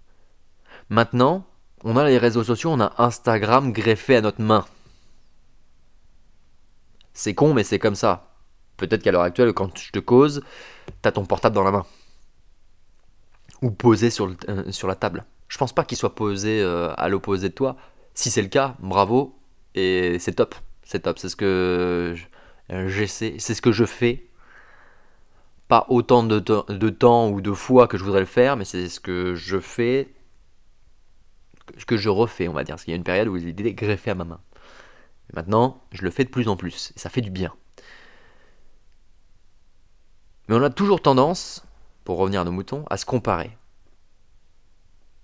Maintenant, 0.89 1.45
on 1.83 1.95
a 1.95 2.05
les 2.05 2.17
réseaux 2.17 2.43
sociaux, 2.43 2.72
on 2.72 2.79
a 2.79 2.93
Instagram 2.98 3.72
greffé 3.72 4.15
à 4.15 4.22
notre 4.22 4.41
main. 4.41 4.65
C'est 7.13 7.36
con, 7.36 7.53
mais 7.53 7.63
c'est 7.63 7.79
comme 7.79 7.95
ça. 7.95 8.33
Peut-être 8.77 9.03
qu'à 9.03 9.12
l'heure 9.12 9.22
actuelle, 9.22 9.53
quand 9.53 9.77
je 9.77 9.91
te 9.91 10.00
cause, 10.00 10.43
t'as 11.03 11.12
ton 11.12 11.25
portable 11.25 11.55
dans 11.55 11.63
la 11.63 11.72
main. 11.72 11.86
Ou 13.63 13.72
posé 13.72 14.12
sur, 14.12 14.32
euh, 14.50 14.72
sur 14.72 14.88
la 14.88 14.96
table. 14.96 15.25
Je 15.48 15.58
pense 15.58 15.74
pas 15.74 15.84
qu'il 15.84 15.98
soit 15.98 16.13
posé 16.13 16.62
euh, 16.62 16.93
à 16.98 17.10
l'opposé 17.10 17.50
de 17.50 17.53
toi. 17.55 17.75
Si 18.13 18.29
c'est 18.29 18.43
le 18.43 18.50
cas, 18.50 18.75
bravo. 18.79 19.36
Et 19.74 20.20
c'est 20.20 20.34
top. 20.34 20.53
C'est 20.84 21.00
top. 21.00 21.17
C'est 21.17 21.29
ce 21.29 21.36
que 21.36 22.15
j'essaie. 22.70 23.36
C'est 23.39 23.55
ce 23.55 23.62
que 23.62 23.72
je 23.72 23.86
fais. 23.86 24.27
Pas 25.67 25.88
autant 25.89 26.24
de, 26.24 26.39
temps 26.89 27.29
ou 27.29 27.41
de 27.41 27.51
fois 27.51 27.88
que 27.88 27.98
je 27.98 28.03
voudrais 28.03 28.20
le 28.20 28.27
faire, 28.27 28.58
mais 28.58 28.65
c'est 28.65 28.89
ce 28.89 29.00
que 29.00 29.34
je 29.34 29.60
fais. 29.60 30.13
Ce 31.77 31.86
que 31.86 31.98
je 31.98 32.10
refais, 32.10 32.48
on 32.48 32.53
va 32.53 32.63
dire. 32.63 32.75
Parce 32.75 32.84
qu'il 32.84 32.91
y 32.91 32.96
a 32.96 32.98
une 32.98 33.03
période 33.03 33.27
où 33.27 33.38
il 33.38 33.65
est 33.65 33.74
greffé 33.74 34.12
à 34.12 34.15
ma 34.15 34.25
main. 34.25 34.39
Maintenant, 35.34 35.82
je 35.91 36.03
le 36.03 36.12
fais 36.12 36.24
de 36.24 36.29
plus 36.29 36.48
en 36.48 36.55
plus, 36.55 36.91
et 36.96 37.00
ça 37.00 37.10
fait 37.10 37.22
du 37.22 37.32
bien. 37.32 37.53
Mais 40.48 40.55
on 40.55 40.62
a 40.62 40.70
toujours 40.70 41.01
tendance, 41.01 41.65
pour 42.03 42.17
revenir 42.17 42.41
à 42.41 42.43
nos 42.43 42.51
moutons, 42.51 42.86
à 42.89 42.98
se 42.98 43.05
comparer. 43.05 43.57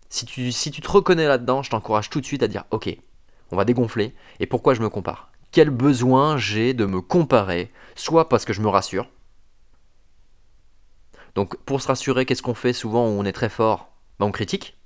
Si 0.09 0.25
tu, 0.25 0.51
te 0.51 0.91
reconnais 0.91 1.27
là-dedans, 1.27 1.61
je 1.61 1.69
t'encourage 1.69 2.09
tout 2.09 2.19
de 2.19 2.25
suite 2.25 2.41
à 2.41 2.47
dire, 2.47 2.65
ok, 2.71 2.89
on 3.51 3.57
va 3.57 3.65
dégonfler, 3.65 4.15
et 4.39 4.47
pourquoi 4.47 4.73
je 4.73 4.81
me 4.81 4.89
compare? 4.89 5.31
Quel 5.51 5.69
besoin 5.69 6.37
j'ai 6.37 6.73
de 6.73 6.85
me 6.85 7.01
comparer, 7.01 7.71
soit 7.95 8.29
parce 8.29 8.45
que 8.45 8.53
je 8.53 8.61
me 8.61 8.67
rassure? 8.67 9.07
Donc 11.35 11.57
pour 11.57 11.81
se 11.81 11.87
rassurer, 11.87 12.25
qu'est-ce 12.25 12.41
qu'on 12.41 12.53
fait 12.53 12.73
souvent 12.73 13.07
où 13.07 13.11
on 13.11 13.25
est 13.25 13.31
très 13.31 13.49
fort? 13.49 13.91
Ben, 14.19 14.25
On 14.25 14.31
critique. 14.31 14.77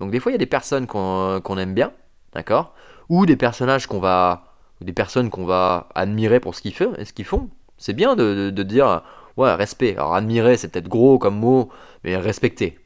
Donc 0.00 0.10
des 0.10 0.20
fois, 0.20 0.30
il 0.30 0.34
y 0.34 0.36
a 0.36 0.38
des 0.38 0.46
personnes 0.46 0.86
qu'on 0.86 1.58
aime 1.58 1.74
bien, 1.74 1.92
d'accord? 2.32 2.74
Ou 3.08 3.26
des 3.26 3.36
personnages 3.36 3.86
qu'on 3.86 4.00
va, 4.00 4.54
des 4.80 4.92
personnes 4.92 5.30
qu'on 5.30 5.44
va 5.44 5.88
admirer 5.94 6.40
pour. 6.40 6.54
Ce 6.54 6.60
qu'ils 6.60 7.24
font. 7.24 7.50
C'est 7.78 7.92
bien 7.92 8.16
de, 8.16 8.50
dire, 8.62 9.02
ouais, 9.36 9.54
respect. 9.54 9.92
Alors 9.92 10.14
admirer, 10.14 10.56
c'est 10.56 10.68
peut-être 10.68 10.88
gros 10.88 11.18
comme 11.18 11.38
mot, 11.38 11.70
mais 12.04 12.16
respecter. 12.16 12.78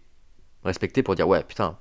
Respecter 0.64 1.02
pour 1.02 1.14
dire, 1.14 1.28
ouais, 1.28 1.42
putain, 1.44 1.78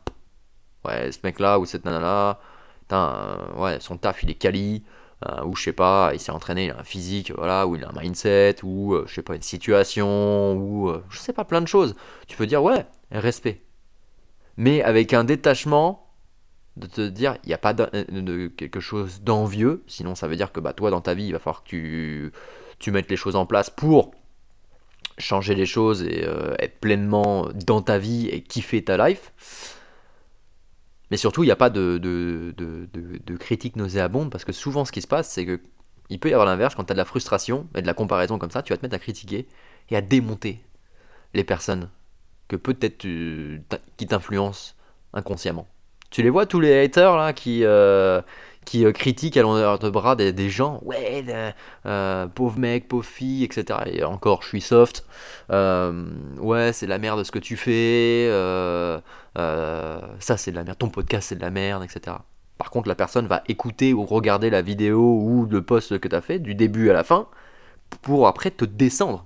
ouais, 0.85 1.11
ce 1.11 1.19
mec-là 1.23 1.59
ou 1.59 1.65
cette 1.65 1.85
nana-là, 1.85 2.39
putain, 2.81 3.13
euh, 3.55 3.61
ouais, 3.61 3.79
son 3.79 3.97
taf, 3.97 4.23
il 4.23 4.29
est 4.31 4.35
quali. 4.35 4.83
Euh, 5.27 5.43
ou 5.43 5.53
je 5.55 5.63
sais 5.63 5.73
pas, 5.73 6.11
il 6.13 6.19
s'est 6.19 6.31
entraîné, 6.31 6.65
il 6.65 6.71
a 6.71 6.79
un 6.79 6.83
physique, 6.85 7.33
voilà, 7.35 7.67
ou 7.67 7.75
il 7.75 7.83
a 7.83 7.89
un 7.89 8.01
mindset, 8.01 8.57
ou 8.63 8.93
euh, 8.93 9.03
je 9.05 9.15
sais 9.15 9.21
pas, 9.21 9.35
une 9.35 9.41
situation, 9.41 10.55
ou 10.55 10.93
je 11.09 11.19
sais 11.19 11.33
pas, 11.33 11.43
plein 11.43 11.59
de 11.61 11.67
choses. 11.67 11.95
Tu 12.27 12.37
peux 12.37 12.47
dire, 12.47 12.63
ouais, 12.63 12.85
respect. 13.11 13.61
Mais 14.55 14.81
avec 14.81 15.13
un 15.13 15.25
détachement 15.25 16.09
de 16.79 16.87
te 16.87 17.01
dire 17.01 17.37
il 17.43 17.47
n'y 17.47 17.53
a 17.53 17.57
pas 17.57 17.73
de, 17.73 18.47
quelque 18.47 18.79
chose 18.79 19.21
d'envieux, 19.21 19.83
sinon 19.87 20.15
ça 20.15 20.27
veut 20.27 20.35
dire 20.35 20.51
que 20.51 20.59
bah, 20.59 20.73
toi 20.73 20.89
dans 20.91 21.01
ta 21.01 21.13
vie 21.13 21.27
il 21.27 21.31
va 21.33 21.39
falloir 21.39 21.63
que 21.63 21.69
tu, 21.69 22.31
tu 22.79 22.91
mettes 22.91 23.09
les 23.09 23.17
choses 23.17 23.35
en 23.35 23.45
place 23.45 23.69
pour 23.69 24.11
changer 25.19 25.55
les 25.55 25.65
choses 25.65 26.03
et 26.03 26.23
euh, 26.23 26.55
être 26.59 26.79
pleinement 26.79 27.47
dans 27.65 27.81
ta 27.81 27.97
vie 27.97 28.27
et 28.27 28.41
kiffer 28.41 28.83
ta 28.83 28.97
life. 28.97 29.31
Mais 31.11 31.17
surtout, 31.17 31.43
il 31.43 31.47
n'y 31.47 31.51
a 31.51 31.55
pas 31.55 31.69
de, 31.69 31.97
de, 31.97 32.53
de, 32.57 33.37
critique 33.37 33.75
nauséabonde 33.75 34.31
parce 34.31 34.45
que 34.45 34.51
souvent 34.51 34.85
ce 34.85 34.91
qui 34.91 35.01
se 35.01 35.07
passe, 35.07 35.29
c'est 35.29 35.45
que 35.45 35.59
il 36.09 36.19
peut 36.19 36.29
y 36.29 36.33
avoir 36.33 36.47
l'inverse 36.47 36.75
quand 36.75 36.83
tu 36.83 36.91
as 36.91 36.95
de 36.95 36.99
la 36.99 37.05
frustration 37.05 37.67
et 37.75 37.81
de 37.81 37.87
la 37.87 37.93
comparaison 37.93 38.37
comme 38.39 38.51
ça, 38.51 38.63
tu 38.63 38.73
vas 38.73 38.77
te 38.77 38.83
mettre 38.83 38.95
à 38.95 38.99
critiquer 38.99 39.47
et 39.89 39.95
à 39.95 40.01
démonter 40.01 40.59
les 41.33 41.43
personnes 41.43 41.89
que 42.47 42.55
peut-être 42.55 42.97
qui 42.97 44.07
t'influencent 44.07 44.73
inconsciemment. 45.13 45.67
Tu 46.09 46.23
les 46.23 46.29
vois 46.31 46.47
tous 46.47 46.59
les 46.59 46.83
haters 46.83 47.15
là 47.15 47.33
qui, 47.33 47.63
euh, 47.63 48.21
qui 48.69 48.85
euh, 48.85 49.39
à 49.39 49.41
l'honneur 49.41 49.79
de 49.79 49.89
bras 49.89 50.15
des, 50.15 50.49
gens. 50.49 50.79
Ouais, 50.83 51.25
euh, 51.85 52.27
pauvre 52.27 52.59
mec, 52.59 52.87
pauvre 52.87 53.05
fille, 53.05 53.43
etc. 53.43 53.79
Et 53.87 54.03
encore, 54.03 54.43
je 54.43 54.49
suis 54.49 54.61
soft. 54.61 55.05
ouais, 55.49 56.71
c'est 56.73 56.85
la 56.85 56.99
merde 56.99 57.23
ce 57.23 57.31
que 57.31 57.39
tu 57.39 57.57
fais. 57.57 58.27
ça, 59.35 60.37
c'est 60.37 60.51
de 60.51 60.55
la 60.55 60.63
merde. 60.63 60.77
Ton 60.77 60.89
podcast, 60.89 61.29
c'est 61.29 61.35
de 61.35 61.41
la 61.41 61.49
merde, 61.49 61.83
etc. 61.83 62.17
Par 62.59 62.69
contre, 62.69 62.89
la 62.89 62.95
personne 62.95 63.25
va 63.25 63.41
écouter 63.47 63.93
ou 63.93 64.05
regarder 64.05 64.51
la 64.51 64.61
vidéo 64.61 65.19
ou 65.19 65.47
le 65.49 65.63
post 65.63 65.97
que 65.97 66.07
tu 66.07 66.15
as 66.15 66.21
fait, 66.21 66.37
du 66.37 66.53
début 66.53 66.91
à 66.91 66.93
la 66.93 67.03
fin, 67.03 67.27
pour 68.01 68.27
après 68.27 68.51
te 68.51 68.65
descendre. 68.65 69.25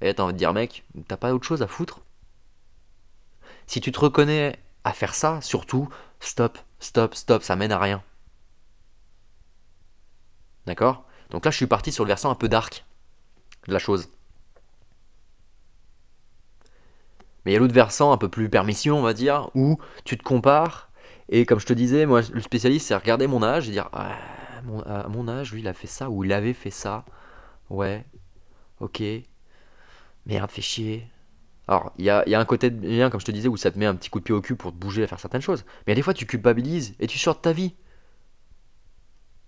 Et 0.00 0.14
t'as 0.14 0.22
envie 0.22 0.34
de 0.34 0.38
dire, 0.38 0.52
mec, 0.52 0.84
t'as 1.08 1.16
pas 1.16 1.34
autre 1.34 1.46
chose 1.46 1.62
à 1.62 1.66
foutre? 1.66 2.02
Si 3.66 3.80
tu 3.80 3.90
te 3.90 3.98
reconnais 3.98 4.58
à 4.84 4.92
faire 4.92 5.14
ça, 5.14 5.40
surtout, 5.40 5.88
stop, 6.24 6.58
stop, 6.78 7.14
stop, 7.14 7.42
ça 7.42 7.56
mène 7.56 7.72
à 7.72 7.78
rien. 7.78 8.02
D'accord? 10.66 11.06
Donc 11.30 11.44
là, 11.44 11.50
je 11.50 11.56
suis 11.56 11.66
parti 11.66 11.92
sur 11.92 12.04
le 12.04 12.08
versant 12.08 12.30
un 12.30 12.34
peu 12.34 12.48
dark 12.48 12.84
de 13.68 13.72
la 13.72 13.78
chose. 13.78 14.08
Mais 17.44 17.52
il 17.52 17.54
y 17.54 17.56
a 17.56 17.60
l'autre 17.60 17.74
versant 17.74 18.12
un 18.12 18.16
peu 18.16 18.28
plus 18.28 18.48
permission, 18.48 18.98
on 18.98 19.02
va 19.02 19.12
dire, 19.12 19.50
où 19.54 19.78
tu 20.04 20.16
te 20.16 20.22
compares. 20.22 20.90
Et 21.28 21.46
comme 21.46 21.60
je 21.60 21.66
te 21.66 21.72
disais, 21.72 22.06
moi, 22.06 22.22
le 22.32 22.40
spécialiste, 22.40 22.88
c'est 22.88 22.96
regarder 22.96 23.26
mon 23.26 23.42
âge 23.42 23.68
et 23.68 23.72
dire 23.72 23.88
ah, 23.92 24.16
à 24.86 25.08
mon 25.08 25.28
âge, 25.28 25.52
lui, 25.52 25.60
il 25.60 25.68
a 25.68 25.74
fait 25.74 25.86
ça 25.86 26.08
ou 26.10 26.24
il 26.24 26.32
avait 26.32 26.54
fait 26.54 26.70
ça. 26.70 27.04
Ouais, 27.70 28.04
ok. 28.80 29.02
Merde, 30.26 30.50
fait 30.50 30.62
chier. 30.62 31.06
Alors, 31.66 31.92
il 31.98 32.04
y 32.04 32.10
a, 32.10 32.24
un 32.26 32.44
côté 32.44 32.70
bien, 32.70 33.08
comme 33.08 33.20
je 33.20 33.24
te 33.24 33.30
disais, 33.30 33.48
où 33.48 33.56
ça 33.56 33.70
te 33.70 33.78
met 33.78 33.86
un 33.86 33.94
petit 33.94 34.10
coup 34.10 34.18
de 34.18 34.24
pied 34.24 34.34
au 34.34 34.40
cul 34.40 34.54
pour 34.54 34.70
te 34.70 34.76
bouger 34.76 35.02
à 35.02 35.06
faire 35.06 35.20
certaines 35.20 35.40
choses. 35.40 35.64
Mais 35.86 35.94
des 35.94 36.02
fois, 36.02 36.12
tu 36.12 36.26
culpabilises 36.26 36.94
et 37.00 37.06
tu 37.06 37.18
sors 37.18 37.36
de 37.36 37.40
ta 37.40 37.52
vie. 37.52 37.74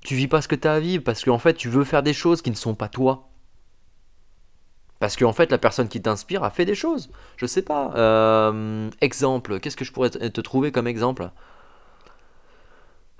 Tu 0.01 0.15
vis 0.15 0.29
pas 0.29 0.41
ce 0.41 0.49
que 0.49 0.55
tu 0.55 0.67
as 0.67 0.75
à 0.75 0.81
vivre 0.81 1.05
parce 1.05 1.25
qu'en 1.25 1.39
fait, 1.39 1.55
tu 1.55 1.69
veux 1.69 1.85
faire 1.85 2.03
des 2.03 2.15
choses 2.15 2.41
qui 2.41 2.51
ne 2.51 2.57
sont 2.57 2.75
pas 2.75 2.89
toi. 2.89 3.29
Parce 4.99 5.17
qu'en 5.17 5.33
fait, 5.35 5.51
la 5.51 5.59
personne 5.59 5.89
qui 5.89 6.01
t'inspire 6.01 6.43
a 6.43 6.51
fait 6.51 6.65
des 6.65 6.75
choses. 6.75 7.11
Je 7.37 7.45
sais 7.45 7.61
pas. 7.61 7.93
Euh, 7.97 8.89
exemple, 9.03 9.61
qu'est-ce 9.61 9.77
que 9.77 9.85
je 9.85 9.93
pourrais 9.93 10.11
te 10.11 10.41
trouver 10.41 10.73
comme 10.73 10.87
exemple? 10.87 11.31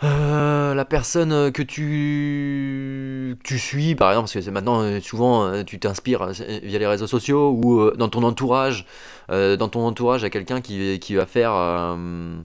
Euh, 0.03 0.75
la 0.75 0.85
personne 0.85 1.51
que 1.53 1.63
tu, 1.63 3.39
tu 3.43 3.59
suis, 3.59 3.95
par 3.95 4.11
exemple, 4.11 4.31
parce 4.31 4.45
que 4.45 4.51
maintenant 4.51 4.83
euh, 4.83 5.01
souvent 5.01 5.47
euh, 5.47 5.63
tu 5.65 5.79
t'inspires 5.79 6.27
via 6.27 6.79
les 6.79 6.87
réseaux 6.87 7.07
sociaux 7.07 7.51
ou 7.51 7.91
dans 7.93 8.09
ton 8.09 8.23
entourage, 8.23 8.85
dans 9.31 9.69
ton 9.69 9.87
entourage 9.87 10.23
à 10.23 10.31
quelqu'un 10.31 10.61
qui, 10.61 10.99
qui, 11.01 11.15
va 11.15 11.25
faire 11.27 11.53
un 11.53 12.45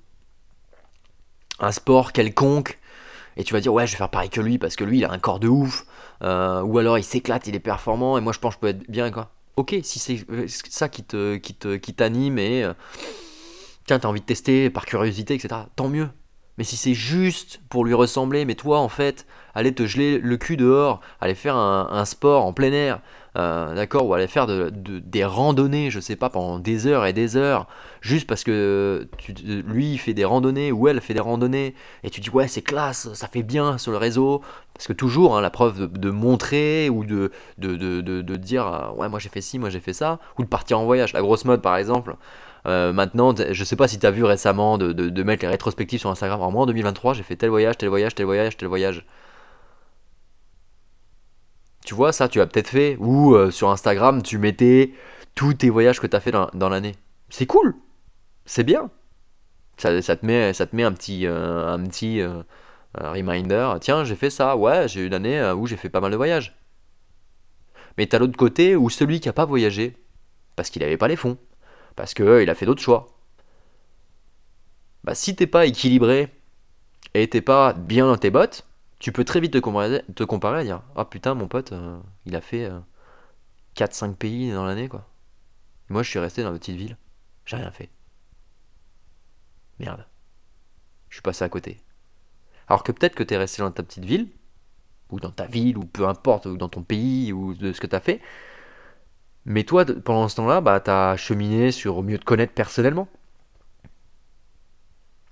sport 1.72 2.12
quelconque 2.14 2.80
et 3.38 3.44
tu 3.44 3.54
vas 3.54 3.60
dire 3.60 3.74
ouais 3.74 3.86
je 3.86 3.92
vais 3.92 3.98
faire 3.98 4.10
pareil 4.10 4.30
que 4.30 4.42
lui 4.42 4.58
parce 4.58 4.76
que 4.76 4.84
lui 4.84 4.98
il 4.98 5.06
a 5.06 5.12
un 5.12 5.20
corps 5.20 5.40
de 5.40 5.48
ouf 5.48 5.86
ou 6.22 6.78
alors 6.78 6.98
il 6.98 7.04
s'éclate, 7.04 7.48
il 7.48 7.56
est 7.56 7.60
performant 7.60 8.18
et 8.18 8.22
moi 8.22 8.34
je 8.34 8.40
pense 8.40 8.56
que 8.56 8.68
je 8.68 8.74
peux 8.74 8.80
être 8.80 8.90
bien 8.90 9.12
quoi. 9.12 9.30
Ok, 9.58 9.76
si 9.84 10.00
c'est 10.00 10.26
ça 10.48 10.90
qui 10.90 11.04
te 11.04 11.36
qui 11.36 11.54
te 11.54 11.76
qui 11.76 11.94
t'anime 11.94 12.40
et 12.40 12.66
tiens 13.86 14.00
t'as 14.00 14.08
envie 14.08 14.22
de 14.22 14.26
tester 14.26 14.70
par 14.70 14.86
curiosité 14.86 15.36
etc. 15.36 15.62
Tant 15.76 15.90
mieux 15.90 16.08
mais 16.62 16.66
si 16.66 16.78
c'est 16.78 16.94
juste 16.94 17.60
pour 17.70 17.86
lui 17.86 17.96
ressembler, 17.96 18.46
mais 18.46 18.54
toi 18.54 18.78
en 18.78 18.88
fait, 18.88 19.26
aller 19.56 19.74
te 19.74 19.88
geler 19.88 20.20
le 20.20 20.38
cul 20.38 20.58
dehors, 20.58 21.02
aller 21.20 21.34
faire 21.34 21.56
un, 21.56 22.06
sport 22.06 22.46
en 22.46 22.54
plein 22.54 22.72
air, 22.72 23.00
euh, 23.38 23.74
d'accord, 23.76 24.06
ou 24.08 24.14
aller 24.14 24.28
faire 24.28 24.46
de, 24.48 24.70
des 24.70 25.24
randonnées, 25.24 25.90
je 25.90 26.00
sais 26.00 26.16
pas, 26.16 26.30
pendant 26.30 26.60
des 26.60 26.88
heures 26.88 27.06
et 27.06 27.14
des 27.14 27.38
heures, 27.38 27.68
juste 28.02 28.28
parce 28.28 28.44
que 28.44 29.08
tu, 29.18 29.34
lui 29.34 29.94
il 29.94 29.98
fait 29.98 30.14
des 30.14 30.26
randonnées 30.26 30.72
ou 30.72 30.88
elle 30.88 31.00
fait 31.00 31.14
des 31.14 31.22
randonnées, 31.22 31.74
et 32.04 32.10
tu 32.10 32.20
dis 32.20 32.30
ouais 32.30 32.48
c'est 32.48 32.62
classe, 32.62 33.14
ça 33.14 33.28
fait 33.28 33.44
bien 33.44 33.78
sur 33.78 33.92
le 33.92 33.98
réseau, 33.98 34.42
parce 34.74 34.88
que 34.88 34.94
toujours 34.94 35.38
hein, 35.38 35.42
la 35.42 35.50
preuve 35.50 35.92
de, 35.92 36.10
montrer 36.10 36.90
ou 36.90 37.06
de, 37.06 37.32
de, 37.58 37.78
de 37.78 38.36
dire 38.36 38.68
euh, 38.68 38.92
ouais 38.96 39.08
moi 39.08 39.20
j'ai 39.20 39.30
fait 39.30 39.42
ci, 39.42 39.60
moi 39.60 39.70
j'ai 39.70 39.80
fait 39.80 39.94
ça, 39.94 40.20
ou 40.38 40.44
de 40.44 40.50
partir 40.50 40.80
en 40.80 40.86
voyage, 40.86 41.14
la 41.14 41.22
grosse 41.22 41.46
mode 41.46 41.62
par 41.62 41.78
exemple. 41.78 42.16
Euh, 42.68 42.94
maintenant, 42.94 43.34
je 43.36 43.64
sais 43.64 43.76
pas 43.76 43.88
si 43.88 43.98
tu 43.98 44.06
as 44.06 44.12
vu 44.12 44.24
récemment 44.24 44.78
de, 44.78 44.92
de, 44.92 45.24
mettre 45.24 45.44
les 45.44 45.50
rétrospectives 45.50 46.00
sur 46.00 46.10
Instagram. 46.10 46.40
Alors 46.40 46.52
moi 46.52 46.64
en 46.64 46.66
2023, 46.68 47.14
j'ai 47.14 47.24
fait 47.24 47.36
tel 47.36 47.50
voyage, 47.50 47.78
tel 47.78 47.90
voyage, 47.90 48.14
tel 48.16 48.26
voyage, 48.26 48.58
tel 48.58 48.68
voyage. 48.68 49.06
Tu 51.86 51.96
vois, 51.96 52.14
ça, 52.14 52.28
tu 52.28 52.42
as 52.42 52.48
peut-être 52.48 52.70
fait. 52.70 52.98
Ou 53.00 53.36
euh, 53.36 53.52
sur 53.52 53.70
Instagram, 53.70 54.22
tu 54.22 54.38
mettais 54.38 54.92
tous 55.36 55.54
tes 55.56 55.70
voyages 55.70 56.00
que 56.00 56.08
tu 56.08 56.16
as 56.16 56.20
fait 56.20 56.32
dans, 56.32 56.70
l'année. 56.70 56.96
C'est 57.30 57.46
cool. 57.46 57.76
C'est 58.46 58.64
bien. 58.64 58.90
Ça, 59.78 59.90
te 60.16 60.26
met, 60.26 60.54
ça 60.54 60.68
te 60.68 60.76
met 60.76 60.84
un 60.84 60.92
petit, 60.92 61.26
euh, 61.26 61.74
un 61.74 61.84
petit 61.86 62.22
euh, 62.22 62.44
reminder. 62.96 63.76
Tiens, 63.82 64.04
j'ai 64.04 64.16
fait 64.16 64.30
ça. 64.30 64.56
Ouais, 64.56 64.88
j'ai 64.88 65.02
eu 65.02 65.08
une 65.08 65.14
année 65.14 65.52
où 65.58 65.66
j'ai 65.66 65.78
fait 65.78 65.90
pas 65.90 66.02
mal 66.02 66.12
de 66.12 66.18
voyages. 66.18 66.56
Mais 67.98 68.08
t'as 68.08 68.20
l'autre 68.20 68.38
côté 68.38 68.76
où 68.76 68.90
celui 68.90 69.20
qui 69.20 69.30
a 69.30 69.34
pas 69.34 69.46
voyagé, 69.46 69.96
parce 70.56 70.70
qu'il 70.70 70.84
avait 70.84 70.98
pas 70.98 71.08
les 71.08 71.16
fonds, 71.16 71.38
parce 71.96 72.14
que 72.14 72.24
euh, 72.24 72.44
il 72.44 72.50
a 72.50 72.56
fait 72.56 72.66
d'autres 72.66 72.82
choix. 72.82 73.08
Bah, 75.04 75.16
si 75.16 75.36
t'es 75.36 75.48
pas 75.48 75.66
équilibré 75.66 76.30
et 77.14 77.28
t'es 77.28 77.42
pas 77.42 77.74
bien 77.74 78.08
dans 78.08 78.18
tes 78.18 78.30
bottes, 78.30 78.66
tu 79.02 79.12
peux 79.12 79.26
très 79.26 79.40
vite 79.40 79.52
te 79.52 79.58
comparer, 79.58 80.04
te 80.16 80.24
et 80.24 80.64
dire 80.64 80.84
Ah 80.96 81.06
putain, 81.06 81.34
mon 81.34 81.48
pote, 81.48 81.72
euh, 81.72 82.00
il 82.28 82.36
a 82.36 82.42
fait 82.42 82.70
4-5 83.76 84.16
pays 84.16 84.52
dans 84.52 84.64
l'année, 84.64 84.88
quoi. 84.88 85.08
Moi, 85.90 86.04
je 86.04 86.10
suis 86.10 86.20
resté 86.20 86.44
dans 86.44 86.52
ma 86.52 86.60
petite 86.60 86.78
ville, 86.78 86.98
j'ai 87.46 87.58
rien 87.58 87.72
fait. 87.72 87.90
Merde. 89.80 90.06
Je 91.10 91.16
suis 91.16 91.24
passé 91.24 91.44
à 91.44 91.50
côté. 91.50 91.82
Alors 92.68 92.84
que 92.84 92.92
peut-être 92.92 93.16
que 93.16 93.24
t'es 93.24 93.38
resté 93.38 93.64
dans 93.64 93.72
ta 93.72 93.82
petite 93.82 94.06
ville, 94.06 94.30
ou 95.10 95.20
dans 95.20 95.32
ta 95.32 95.48
ville, 95.48 95.78
ou 95.78 95.86
peu 95.86 96.08
importe, 96.08 96.46
ou 96.46 96.56
dans 96.56 96.70
ton 96.70 96.84
pays, 96.84 97.34
ou 97.34 97.56
de 97.56 97.74
ce 97.74 97.82
que 97.82 97.88
t'as 97.88 98.00
fait. 98.00 98.22
Mais 99.46 99.64
toi, 99.64 99.84
pendant 99.84 100.30
ce 100.30 100.36
temps-là, 100.36 100.62
bah, 100.62 100.80
t'as 100.80 101.18
cheminé 101.18 101.72
sur 101.72 102.04
mieux 102.04 102.20
te 102.20 102.26
connaître 102.26 102.54
personnellement. 102.54 103.08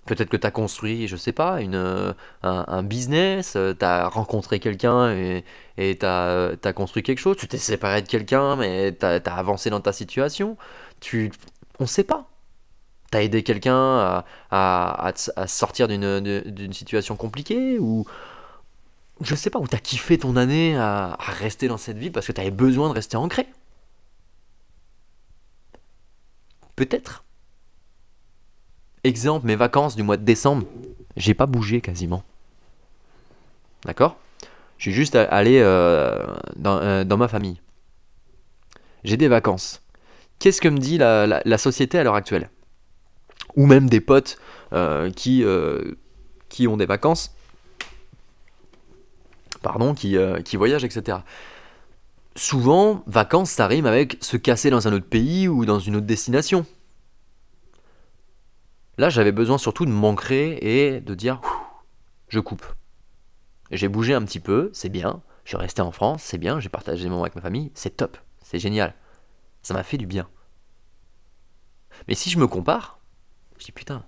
Peut-être 0.09 0.29
que 0.29 0.37
tu 0.37 0.47
as 0.47 0.49
construit, 0.51 1.07
je 1.07 1.15
sais 1.15 1.33
pas, 1.33 1.61
une, 1.61 1.75
euh, 1.75 2.13
un, 2.41 2.81
business, 2.81 3.53
tu 3.53 3.85
as 3.85 4.07
rencontré 4.07 4.59
quelqu'un 4.59 5.11
et 5.15 5.43
tu 5.99 6.03
as, 6.03 6.73
construit 6.75 7.03
quelque 7.03 7.19
chose, 7.19 7.37
tu 7.37 7.47
t'es 7.47 7.59
séparé 7.59 8.01
de 8.01 8.07
quelqu'un, 8.07 8.55
mais 8.55 8.91
tu 8.99 9.05
as, 9.05 9.21
avancé 9.37 9.69
dans 9.69 9.81
ta 9.81 9.93
situation. 9.93 10.57
Tu, 10.99 11.31
on 11.77 11.85
sait 11.85 12.03
pas. 12.03 12.27
Tu 13.11 13.19
as 13.19 13.21
aidé 13.23 13.43
quelqu'un 13.43 14.23
à, 14.49 15.13
sortir 15.45 15.87
d'une 15.87 16.73
situation 16.73 17.15
compliquée 17.15 17.77
ou 17.77 18.05
je 19.21 19.35
sais 19.35 19.51
pas, 19.51 19.59
ou 19.59 19.67
tu 19.67 19.75
as 19.75 19.79
kiffé 19.79 20.17
ton 20.17 20.35
année 20.37 20.75
à, 20.75 21.17
à 21.19 21.31
rester 21.33 21.67
dans 21.67 21.77
cette 21.77 21.97
vie 21.99 22.09
parce 22.09 22.25
que 22.25 22.31
tu 22.31 22.41
avais 22.41 22.49
besoin 22.51 22.89
de 22.89 22.95
rester 22.95 23.15
ancré. 23.15 23.47
Peut-être. 26.75 27.23
Exemple, 29.03 29.45
mes 29.47 29.55
vacances 29.55 29.95
du 29.95 30.03
mois 30.03 30.17
de 30.17 30.23
décembre, 30.23 30.65
j'ai 31.15 31.33
pas 31.33 31.45
bougé 31.45 31.81
quasiment. 31.81 32.23
D'accord? 33.85 34.17
Je 34.77 34.83
suis 34.83 34.93
juste 34.93 35.15
allé 35.15 35.59
euh, 35.61 36.25
dans, 36.55 36.77
euh, 36.77 37.03
dans 37.03 37.17
ma 37.17 37.27
famille. 37.27 37.59
J'ai 39.03 39.17
des 39.17 39.27
vacances. 39.27 39.81
Qu'est-ce 40.39 40.61
que 40.61 40.67
me 40.69 40.77
dit 40.77 40.97
la, 40.97 41.27
la- 41.27 41.57
société 41.57 41.97
à 41.97 42.03
l'heure 42.03 42.15
actuelle? 42.15 42.49
Ou 43.55 43.65
même 43.65 43.89
des 43.89 43.99
potes 43.99 44.37
euh, 44.73 45.09
qui, 45.11 45.43
ont 46.67 46.77
des 46.77 46.85
vacances, 46.85 47.33
pardon, 49.61 49.93
qui, 49.93 50.17
qui 50.45 50.55
voyagent, 50.57 50.83
etc. 50.85 51.19
Souvent, 52.35 53.03
vacances, 53.07 53.51
ça 53.51 53.67
rime 53.67 53.85
avec 53.85 54.17
se 54.21 54.37
casser 54.37 54.69
dans 54.69 54.87
un 54.87 54.93
autre 54.93 55.07
pays 55.07 55.47
ou 55.49 55.65
dans 55.65 55.79
une 55.79 55.97
autre 55.97 56.05
destination. 56.05 56.65
Là, 58.99 59.09
j'avais 59.09 59.31
besoin 59.31 59.57
surtout 59.57 59.85
de 59.85 59.91
m'ancrer 59.91 60.59
et 60.61 60.99
de 60.99 61.15
dire, 61.15 61.39
je 62.27 62.41
coupe. 62.41 62.65
J'ai 63.71 63.87
bougé 63.87 64.13
un 64.13 64.25
petit 64.25 64.41
peu, 64.41 64.69
c'est 64.73 64.89
bien. 64.89 65.23
Je 65.45 65.51
suis 65.51 65.57
resté 65.57 65.81
en 65.81 65.93
France, 65.93 66.21
c'est 66.21 66.37
bien. 66.37 66.59
J'ai 66.59 66.67
partagé 66.67 67.03
des 67.03 67.09
moments 67.09 67.23
avec 67.23 67.35
ma 67.37 67.41
famille, 67.41 67.71
c'est 67.75 67.95
top, 67.95 68.17
c'est 68.43 68.59
génial. 68.59 68.93
Ça 69.61 69.73
m'a 69.73 69.83
fait 69.83 69.95
du 69.95 70.05
bien. 70.05 70.27
Mais 72.09 72.13
si 72.13 72.29
je 72.29 72.37
me 72.37 72.45
compare, 72.45 72.99
je 73.57 73.63
dis 73.63 73.71
putain, 73.71 74.03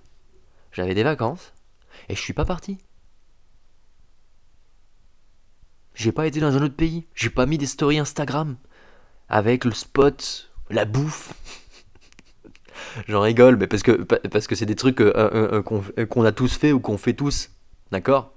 j'avais 0.74 0.94
des 0.94 1.04
vacances 1.04 1.54
et 2.10 2.16
je 2.16 2.20
suis 2.20 2.34
pas 2.34 2.44
parti. 2.44 2.78
J'ai 5.96 6.12
pas 6.12 6.28
été 6.28 6.42
dans 6.42 6.58
un 6.58 6.64
autre 6.64 6.76
pays. 6.76 7.08
J'ai 7.16 7.30
pas 7.30 7.46
mis 7.46 7.58
des 7.58 7.66
stories 7.66 8.00
Instagram 8.00 8.58
avec 9.30 9.64
le 9.64 9.72
spot, 9.72 10.52
la 10.70 10.84
bouffe. 10.84 11.61
J'en 13.08 13.22
rigole, 13.22 13.58
mais 13.58 13.68
parce 13.68 13.84
que 13.84 13.92
pa- 13.92 14.20
parce 14.20 14.48
que 14.48 14.56
c'est 14.56 14.66
des 14.66 14.76
trucs 14.76 15.02
euh, 15.02 15.14
euh, 15.16 15.62
euh, 15.98 16.06
qu'on 16.06 16.24
a 16.26 16.32
tous 16.32 16.56
fait 16.58 16.72
ou 16.72 16.80
qu'on 16.80 16.98
fait 16.98 17.14
tous, 17.14 17.50
d'accord? 17.92 18.34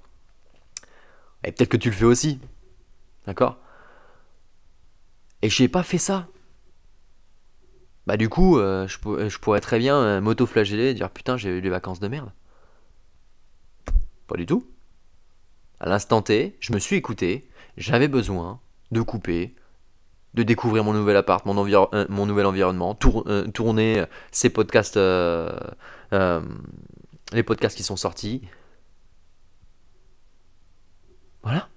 Et 1.43 1.51
peut-être 1.51 1.69
que 1.69 1.77
tu 1.77 1.89
le 1.89 1.95
fais 1.95 2.05
aussi, 2.05 2.39
d'accord? 3.27 3.57
Et 5.41 5.49
j'ai 5.49 5.69
pas 5.69 5.83
fait 5.83 5.97
ça. 5.97 6.27
Bah 8.07 8.17
du 8.17 8.29
coup, 8.29 8.57
je, 8.59 8.87
je 9.29 9.39
pourrais 9.39 9.61
très 9.61 9.79
bien 9.79 10.21
m'auto-flageller 10.21 10.89
et 10.89 10.93
dire 10.93 11.09
putain 11.09 11.37
j'ai 11.37 11.49
eu 11.57 11.61
des 11.61 11.69
vacances 11.69 11.99
de 11.99 12.07
merde. 12.07 12.31
Pas 14.27 14.37
du 14.37 14.45
tout. 14.45 14.65
À 15.79 15.87
l'instant 15.87 16.21
T, 16.21 16.57
je 16.59 16.73
me 16.73 16.79
suis 16.79 16.95
écouté, 16.97 17.47
j'avais 17.77 18.07
besoin 18.09 18.59
de 18.91 19.01
couper, 19.01 19.55
de 20.35 20.43
découvrir 20.43 20.83
mon 20.83 20.93
nouvel 20.93 21.15
appart, 21.17 21.45
mon, 21.45 21.67
euh, 21.67 22.05
mon 22.09 22.25
nouvel 22.25 22.45
environnement, 22.45 22.97
euh, 23.27 23.47
tourner 23.47 24.01
euh, 24.01 24.05
ces 24.31 24.49
podcasts, 24.49 24.99
les 27.33 27.43
podcasts 27.43 27.75
qui 27.77 27.83
sont 27.83 27.95
sortis. 27.95 28.41
Voilà. 31.41 31.69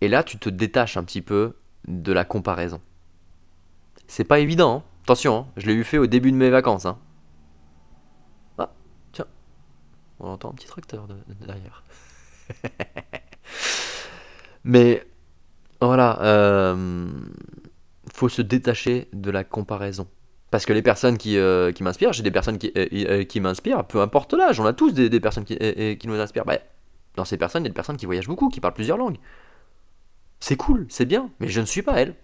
Et 0.00 0.08
là, 0.08 0.22
tu 0.22 0.38
te 0.38 0.48
détaches 0.48 0.96
un 0.96 1.02
petit 1.04 1.22
peu 1.22 1.56
de 1.88 2.12
la 2.12 2.24
comparaison. 2.24 2.80
C'est 4.06 4.24
pas 4.24 4.38
évident, 4.38 4.76
hein. 4.76 4.82
attention, 5.04 5.38
hein, 5.38 5.46
je 5.56 5.66
l'ai 5.66 5.74
eu 5.74 5.82
fait 5.84 5.98
au 5.98 6.06
début 6.06 6.30
de 6.30 6.36
mes 6.36 6.50
vacances. 6.50 6.84
hein. 6.86 6.98
Ah, 8.58 8.70
tiens, 9.12 9.26
on 10.20 10.28
entend 10.28 10.50
un 10.50 10.54
petit 10.54 10.66
tracteur 10.66 11.06
de- 11.08 11.16
derrière. 11.46 11.82
Mais 14.64 15.06
voilà, 15.86 16.20
euh, 16.22 17.06
faut 18.12 18.28
se 18.28 18.42
détacher 18.42 19.08
de 19.12 19.30
la 19.30 19.44
comparaison. 19.44 20.06
Parce 20.54 20.66
que 20.66 20.72
les 20.72 20.82
personnes 20.82 21.18
qui, 21.18 21.36
euh, 21.36 21.72
qui 21.72 21.82
m'inspirent, 21.82 22.12
j'ai 22.12 22.22
des 22.22 22.30
personnes 22.30 22.58
qui, 22.58 22.70
euh, 22.76 22.86
euh, 22.92 23.24
qui 23.24 23.40
m'inspirent, 23.40 23.84
peu 23.88 24.00
importe 24.00 24.34
l'âge, 24.34 24.60
on 24.60 24.66
a 24.66 24.72
tous 24.72 24.92
des, 24.92 25.18
personnes 25.18 25.44
qui, 25.44 25.58
qui 25.58 26.06
nous 26.06 26.14
inspirent. 26.14 26.44
Bah, 26.44 26.58
dans 27.16 27.24
ces 27.24 27.36
personnes, 27.36 27.64
il 27.64 27.66
y 27.66 27.70
a 27.70 27.70
des 27.70 27.74
personnes 27.74 27.96
qui 27.96 28.06
voyagent 28.06 28.28
beaucoup, 28.28 28.48
qui 28.50 28.60
parlent 28.60 28.74
plusieurs 28.74 28.96
langues. 28.96 29.16
C'est 30.38 30.56
cool, 30.56 30.86
c'est 30.88 31.06
bien, 31.06 31.28
mais 31.40 31.48
je 31.48 31.60
ne 31.60 31.66
suis 31.66 31.82
pas 31.82 32.00
elle. 32.00 32.14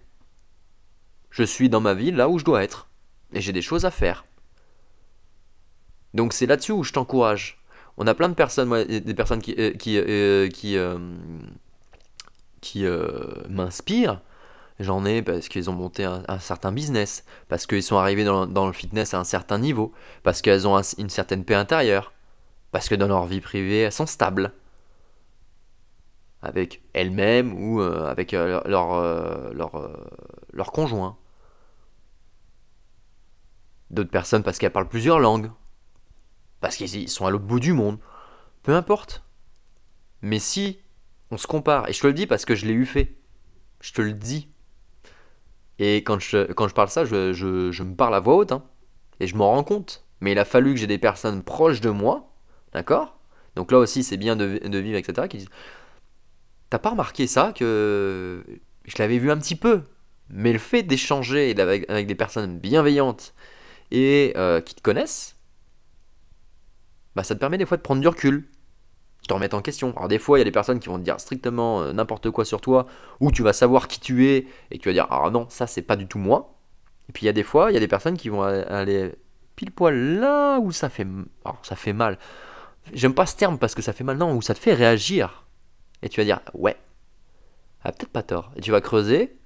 Je 1.29 1.43
suis 1.43 1.67
dans 1.67 1.81
ma 1.81 1.93
vie 1.93 2.11
là 2.11 2.29
où 2.29 2.39
je 2.39 2.45
dois 2.45 2.63
être. 2.63 2.87
Et 3.33 3.41
j'ai 3.41 3.51
des 3.51 3.61
choses 3.61 3.83
à 3.83 3.91
faire. 3.91 4.23
Donc 6.13 6.31
c'est 6.31 6.45
là-dessus 6.45 6.71
où 6.71 6.83
je 6.83 6.93
t'encourage. 6.93 7.61
On 7.97 8.07
a 8.07 8.13
plein 8.13 8.29
de 8.29 8.33
personnes, 8.33 8.69
moi, 8.69 8.85
des 8.85 9.13
personnes 9.13 9.41
qui, 9.41 9.55
qui, 9.77 10.77
qui 12.61 12.85
euh, 12.85 13.09
m'inspirent. 13.49 14.21
J'en 14.79 15.05
ai 15.05 15.21
parce 15.21 15.49
qu'ils 15.49 15.69
ont 15.69 15.73
monté 15.73 16.05
un, 16.05 16.39
certain 16.39 16.71
business, 16.71 17.25
parce 17.49 17.67
qu'ils 17.67 17.83
sont 17.83 17.97
arrivés 17.97 18.23
dans, 18.23 18.67
le 18.67 18.73
fitness 18.73 19.13
à 19.13 19.19
un 19.19 19.23
certain 19.23 19.59
niveau, 19.59 19.93
parce 20.23 20.41
qu'elles 20.41 20.67
ont 20.67 20.77
un- 20.77 20.81
une 20.97 21.09
certaine 21.09 21.45
paix 21.45 21.55
intérieure, 21.55 22.13
parce 22.71 22.89
que 22.89 22.95
dans 22.95 23.07
leur 23.07 23.25
vie 23.27 23.41
privée, 23.41 23.81
elles 23.81 23.91
sont 23.91 24.07
stables. 24.07 24.53
Avec 26.41 26.81
elles-mêmes 26.93 27.53
ou 27.53 27.81
euh, 27.81 28.09
avec 28.09 28.33
euh, 28.33 28.61
leur, 28.65 29.53
leur, 29.53 29.75
euh, 29.75 29.93
leur 30.53 30.71
conjoint. 30.71 31.17
D'autres 33.91 34.09
personnes 34.09 34.41
parce 34.41 34.57
qu'elles 34.57 34.71
parlent 34.71 34.87
plusieurs 34.87 35.19
langues, 35.19 35.51
parce 36.59 36.75
qu'ils 36.77 37.09
sont 37.09 37.25
à 37.27 37.29
l'autre 37.29 37.45
bout 37.45 37.59
du 37.59 37.73
monde. 37.73 37.99
Peu 38.63 38.73
importe. 38.73 39.23
Mais 40.21 40.39
si 40.39 40.80
on 41.31 41.37
se 41.37 41.47
compare, 41.47 41.89
et 41.89 41.93
je 41.93 42.01
te 42.01 42.07
le 42.07 42.13
dis 42.13 42.27
parce 42.27 42.45
que 42.45 42.55
je 42.55 42.65
l'ai 42.65 42.73
eu 42.73 42.85
fait, 42.85 43.15
je 43.81 43.93
te 43.93 44.01
le 44.01 44.13
dis. 44.13 44.49
Et 45.79 45.97
quand 45.97 46.19
je, 46.19 46.51
quand 46.53 46.67
je 46.67 46.73
parle 46.73 46.89
ça, 46.89 47.05
je, 47.05 47.33
je- 47.33 47.83
me 47.83 47.95
parle 47.95 48.15
à 48.15 48.19
voix 48.19 48.35
haute, 48.35 48.51
hein, 48.51 48.63
et 49.19 49.27
je 49.27 49.35
m'en 49.35 49.51
rends 49.51 49.63
compte. 49.63 50.05
Mais 50.19 50.33
il 50.33 50.39
a 50.39 50.45
fallu 50.45 50.73
que 50.73 50.79
j'ai 50.79 50.87
des 50.87 50.99
personnes 50.99 51.41
proches 51.43 51.81
de 51.81 51.89
moi, 51.89 52.31
d'accord? 52.73 53.17
Donc 53.55 53.71
là 53.71 53.79
aussi, 53.79 54.03
c'est 54.03 54.17
bien 54.17 54.35
de, 54.35 54.59
de 54.67 54.77
vivre, 54.77 54.97
etc., 54.97 55.27
qui 55.27 55.37
disent 55.37 55.49
T'as 56.69 56.79
pas 56.79 56.91
remarqué 56.91 57.27
ça 57.27 57.51
que 57.53 58.43
je 58.85 58.95
l'avais 58.99 59.17
vu 59.17 59.29
un 59.31 59.37
petit 59.37 59.55
peu, 59.55 59.81
mais 60.29 60.53
le 60.53 60.59
fait 60.59 60.83
d'échanger 60.83 61.53
avec, 61.59 61.89
avec 61.89 62.07
des 62.07 62.15
personnes 62.15 62.59
bienveillantes 62.59 63.33
et 63.91 64.33
euh, 64.37 64.61
qui 64.61 64.75
te 64.75 64.81
connaissent, 64.81 65.37
bah 67.15 67.23
ça 67.23 67.35
te 67.35 67.39
permet 67.39 67.57
des 67.57 67.65
fois 67.65 67.77
de 67.77 67.81
prendre 67.81 68.01
du 68.01 68.07
recul, 68.07 68.47
te 69.27 69.33
remettre 69.33 69.55
en 69.55 69.61
question. 69.61 69.93
Alors 69.95 70.07
des 70.07 70.19
fois, 70.19 70.37
il 70.37 70.41
y 70.41 70.43
a 70.43 70.45
des 70.45 70.51
personnes 70.51 70.79
qui 70.79 70.89
vont 70.89 70.97
te 70.97 71.03
dire 71.03 71.19
strictement 71.19 71.81
euh, 71.81 71.93
n'importe 71.93 72.29
quoi 72.31 72.45
sur 72.45 72.61
toi, 72.61 72.87
ou 73.19 73.31
tu 73.31 73.43
vas 73.43 73.53
savoir 73.53 73.87
qui 73.87 73.99
tu 73.99 74.27
es, 74.27 74.47
et 74.71 74.77
tu 74.77 74.89
vas 74.89 74.93
dire 74.93 75.07
ah 75.09 75.29
non, 75.31 75.47
ça 75.49 75.67
c'est 75.67 75.81
pas 75.81 75.95
du 75.95 76.07
tout 76.07 76.19
moi. 76.19 76.55
Et 77.09 77.11
puis 77.11 77.23
il 77.23 77.25
y 77.27 77.29
a 77.29 77.33
des 77.33 77.43
fois, 77.43 77.71
il 77.71 77.73
y 77.73 77.77
a 77.77 77.79
des 77.79 77.87
personnes 77.87 78.17
qui 78.17 78.29
vont 78.29 78.41
aller 78.41 79.13
pile 79.55 79.71
poil 79.71 80.19
là 80.19 80.59
où 80.59 80.71
ça 80.71 80.89
fait, 80.89 81.07
ça 81.63 81.75
fait 81.75 81.93
mal. 81.93 82.17
J'aime 82.93 83.13
pas 83.13 83.25
ce 83.25 83.35
terme 83.35 83.57
parce 83.57 83.75
que 83.75 83.81
ça 83.81 83.93
fait 83.93 84.03
mal, 84.03 84.17
non, 84.17 84.35
où 84.35 84.41
ça 84.41 84.53
te 84.53 84.59
fait 84.59 84.73
réagir. 84.73 85.45
Et 86.01 86.09
tu 86.09 86.19
vas 86.19 86.25
dire 86.25 86.41
ouais, 86.53 86.77
a 87.83 87.91
peut-être 87.91 88.11
pas 88.11 88.23
tort. 88.23 88.51
Et 88.55 88.61
tu 88.61 88.71
vas 88.71 88.81
creuser, 88.81 89.37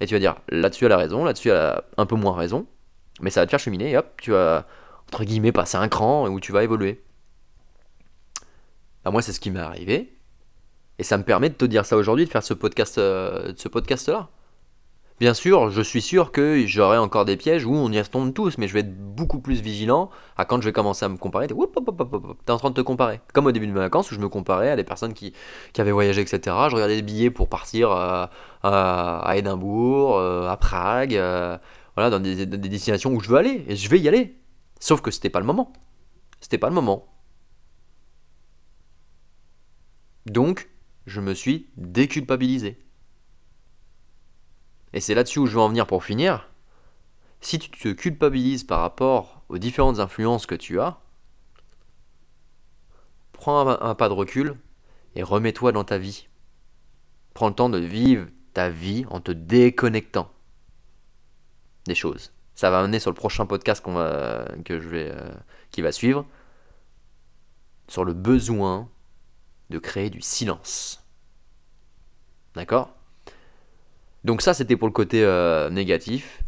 et 0.00 0.06
tu 0.06 0.14
vas 0.14 0.20
dire, 0.20 0.36
là-dessus 0.48 0.86
elle 0.86 0.92
a 0.92 0.96
raison, 0.96 1.24
là-dessus 1.24 1.50
elle 1.50 1.56
a 1.56 1.84
un 1.96 2.06
peu 2.06 2.16
moins 2.16 2.34
raison, 2.34 2.66
mais 3.20 3.30
ça 3.30 3.40
va 3.40 3.46
te 3.46 3.50
faire 3.50 3.58
cheminer, 3.58 3.90
et 3.90 3.96
hop, 3.96 4.20
tu 4.20 4.30
vas, 4.30 4.66
entre 5.08 5.24
guillemets, 5.24 5.52
passer 5.52 5.76
un 5.76 5.88
cran 5.88 6.28
où 6.28 6.40
tu 6.40 6.52
vas 6.52 6.62
évoluer. 6.62 7.02
Bah, 9.04 9.10
moi, 9.10 9.22
c'est 9.22 9.32
ce 9.32 9.40
qui 9.40 9.50
m'est 9.50 9.60
arrivé, 9.60 10.16
et 10.98 11.02
ça 11.02 11.16
me 11.18 11.22
permet 11.22 11.48
de 11.48 11.54
te 11.54 11.64
dire 11.64 11.86
ça 11.86 11.96
aujourd'hui, 11.96 12.24
de 12.24 12.30
faire 12.30 12.42
ce 12.42 12.54
podcast, 12.54 12.98
euh, 12.98 13.52
ce 13.56 13.68
podcast-là. 13.68 14.28
Bien 15.20 15.34
sûr, 15.34 15.70
je 15.70 15.82
suis 15.82 16.00
sûr 16.00 16.30
que 16.30 16.64
j'aurai 16.66 16.96
encore 16.96 17.24
des 17.24 17.36
pièges 17.36 17.64
où 17.64 17.74
on 17.74 17.90
y 17.90 18.00
tombe 18.04 18.32
tous, 18.32 18.56
mais 18.56 18.68
je 18.68 18.74
vais 18.74 18.80
être 18.80 18.96
beaucoup 18.96 19.40
plus 19.40 19.60
vigilant 19.60 20.10
à 20.36 20.44
quand 20.44 20.60
je 20.60 20.66
vais 20.66 20.72
commencer 20.72 21.04
à 21.04 21.08
me 21.08 21.16
comparer. 21.16 21.48
T'es 21.48 21.54
es 21.54 22.50
en 22.52 22.56
train 22.56 22.70
de 22.70 22.74
te 22.74 22.80
comparer. 22.82 23.20
Comme 23.34 23.46
au 23.46 23.52
début 23.52 23.66
de 23.66 23.72
mes 23.72 23.80
vacances 23.80 24.12
où 24.12 24.14
je 24.14 24.20
me 24.20 24.28
comparais 24.28 24.70
à 24.70 24.76
des 24.76 24.84
personnes 24.84 25.14
qui, 25.14 25.32
avaient 25.76 25.90
voyagé, 25.90 26.20
etc. 26.20 26.56
Je 26.70 26.74
regardais 26.76 26.94
des 26.94 27.02
billets 27.02 27.30
pour 27.30 27.48
partir 27.48 27.90
euh, 27.90 28.26
à 28.62 29.34
Édimbourg, 29.36 30.16
euh, 30.16 30.48
à 30.48 30.56
Prague, 30.56 31.16
euh, 31.16 31.58
voilà, 31.96 32.10
dans 32.10 32.20
des, 32.20 32.46
des, 32.46 32.68
destinations 32.68 33.12
où 33.12 33.18
je 33.18 33.28
veux 33.28 33.38
aller. 33.38 33.64
Et 33.66 33.74
je 33.74 33.88
vais 33.88 33.98
y 33.98 34.06
aller. 34.06 34.36
Sauf 34.78 35.00
que 35.00 35.10
c'était 35.10 35.30
pas 35.30 35.40
le 35.40 35.46
moment. 35.46 35.72
C'était 36.40 36.58
pas 36.58 36.68
le 36.68 36.74
moment. 36.76 37.06
Donc, 40.30 40.68
je 41.06 41.20
me 41.20 41.34
suis 41.34 41.68
déculpabilisé. 41.76 42.78
Et 44.92 45.00
c'est 45.00 45.14
là-dessus 45.14 45.38
où 45.38 45.46
je 45.46 45.54
veux 45.54 45.60
en 45.60 45.68
venir 45.68 45.86
pour 45.86 46.04
finir. 46.04 46.48
Si 47.40 47.58
tu 47.58 47.70
te 47.70 47.92
culpabilises 47.92 48.64
par 48.64 48.80
rapport 48.80 49.42
aux 49.48 49.58
différentes 49.58 50.00
influences 50.00 50.46
que 50.46 50.54
tu 50.54 50.80
as, 50.80 51.00
prends 53.32 53.68
un, 53.68 53.94
pas 53.94 54.08
de 54.08 54.14
recul 54.14 54.56
et 55.14 55.22
remets-toi 55.22 55.72
dans 55.72 55.84
ta 55.84 55.98
vie. 55.98 56.28
Prends 57.34 57.48
le 57.48 57.54
temps 57.54 57.68
de 57.68 57.78
vivre 57.78 58.26
ta 58.52 58.68
vie 58.68 59.06
en 59.10 59.20
te 59.20 59.30
déconnectant 59.30 60.30
des 61.86 61.94
choses. 61.94 62.32
Ça 62.54 62.70
va 62.70 62.80
amener 62.80 62.98
sur 62.98 63.10
le 63.10 63.14
prochain 63.14 63.46
podcast 63.46 63.84
vais, 63.86 65.10
euh, 65.12 65.34
qui 65.70 65.80
va 65.80 65.92
suivre 65.92 66.26
sur 67.86 68.04
le 68.04 68.12
besoin 68.12 68.88
de 69.70 69.78
créer 69.78 70.10
du 70.10 70.20
silence. 70.20 71.04
D'accord? 72.54 72.90
Donc 74.24 74.42
ça, 74.42 74.54
c'était 74.54 74.76
pour 74.76 74.88
le 74.88 74.92
côté 74.92 75.24
euh, 75.24 75.70
négatif. 75.70 76.42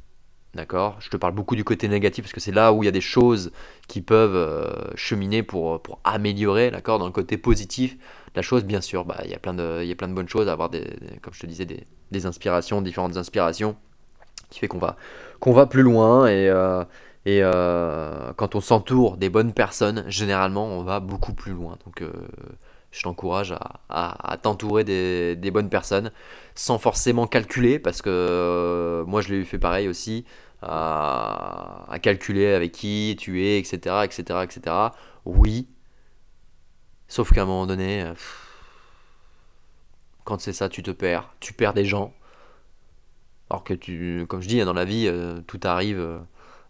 D'accord? 0.54 0.96
Je 1.00 1.09
te 1.09 1.16
parle 1.16 1.35
beaucoup 1.35 1.54
du 1.54 1.62
côté 1.62 1.87
négatif 1.87 2.24
parce 2.24 2.33
que 2.33 2.40
c'est 2.40 2.52
là 2.52 2.72
où 2.72 2.83
il 2.83 2.87
y 2.87 2.88
a 2.88 2.92
des 2.92 3.00
choses 3.00 3.52
qui 3.87 4.00
peuvent 4.00 4.35
euh, 4.35 4.90
cheminer 4.96 5.42
pour, 5.42 5.80
pour 5.80 6.00
améliorer. 6.02 6.70
D'accord? 6.70 6.98
Dans 6.98 7.06
le 7.06 7.12
côté 7.12 7.37
positif, 7.37 7.96
la 8.35 8.42
chose, 8.42 8.64
bien 8.64 8.80
sûr, 8.80 9.04
bah, 9.04 9.20
il, 9.24 9.30
y 9.30 9.35
a 9.35 9.38
plein 9.38 9.54
de, 9.54 9.80
il 9.83 9.88
y 9.88 9.92
a 9.92 9.94
plein 9.94 10.09
de 10.09 10.14
bonnes 10.14 10.28
choses 10.28 10.48
à 10.48 10.52
avoir, 10.52 10.70
des, 10.70 10.85
comme 11.22 11.33
je 11.33 11.40
te 11.40 11.46
disais, 11.46 11.66
des, 11.66 11.85
des 12.11 12.26
inspirations, 12.26 12.83
différentes 12.83 13.16
inspirations, 13.16 13.76
qui 14.50 14.59
fait 14.59 14.68
qu'on 14.68 14.78
va, 14.78 14.96
va 15.46 15.66
plus 15.66 15.83
loin. 15.83 16.26
Et, 16.26 16.48
euh, 16.48 16.85
et 17.26 17.42
quand 18.37 18.54
on 18.56 18.61
s'entoure 18.61 19.16
des 19.16 19.28
bonnes 19.28 19.52
personnes, 19.52 20.04
généralement, 20.09 20.66
on 20.66 20.83
va 20.83 20.98
beaucoup 20.98 21.35
plus 21.35 21.52
loin. 21.52 21.78
Donc 21.85 22.02
je 22.90 23.03
t'encourage 23.03 23.55
à, 23.88 24.38
t'entourer 24.42 24.85
des, 24.85 25.50
bonnes 25.50 25.70
personnes 25.70 26.11
sans 26.55 26.79
forcément 26.79 27.26
calculer, 27.26 27.79
parce 27.79 28.03
que 28.03 28.11
euh, 28.11 29.05
moi 29.07 29.20
je 29.20 29.33
l'ai 29.33 29.44
fait 29.44 29.59
pareil 29.59 29.88
aussi, 29.88 30.24
à, 30.62 31.87
calculer 32.03 32.48
avec 32.48 32.72
qui 32.72 33.16
tu 33.18 33.44
es, 33.44 33.59
etc. 33.59 34.03
etc., 34.05 34.40
etc. 34.42 34.76
Oui, 35.24 35.68
sauf 37.09 37.33
qu'à 37.33 37.42
un 37.42 37.46
moment 37.46 37.66
donné, 37.66 38.03
euh, 38.03 38.14
quand 40.24 40.40
c'est 40.40 40.53
ça, 40.53 40.68
tu 40.68 40.83
te 40.83 40.90
perds, 40.90 41.35
tu 41.40 41.53
perds 41.53 41.74
des 41.74 41.85
gens. 41.85 42.12
Alors 43.50 43.64
que 43.64 43.74
tu, 43.74 44.26
comme 44.29 44.42
je 44.42 44.48
dis, 44.48 44.61
hein, 44.61 44.64
dans 44.64 44.72
la 44.72 44.85
vie, 44.85 45.07
euh, 45.09 45.40
tout 45.46 45.61
arrive 45.64 46.20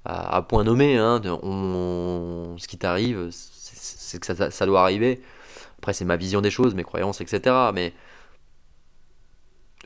à, 0.04 0.42
point 0.42 0.64
nommé. 0.64 0.96
Hein, 0.96 1.20
ce 1.22 2.66
qui 2.68 2.78
t'arrive, 2.78 3.28
c'est 3.30 4.18
que 4.20 4.50
ça 4.50 4.66
doit 4.66 4.82
arriver. 4.82 5.22
Après, 5.80 5.94
c'est 5.94 6.04
ma 6.04 6.18
vision 6.18 6.42
des 6.42 6.50
choses, 6.50 6.74
mes 6.74 6.84
croyances, 6.84 7.22
etc. 7.22 7.56
Mais 7.72 7.94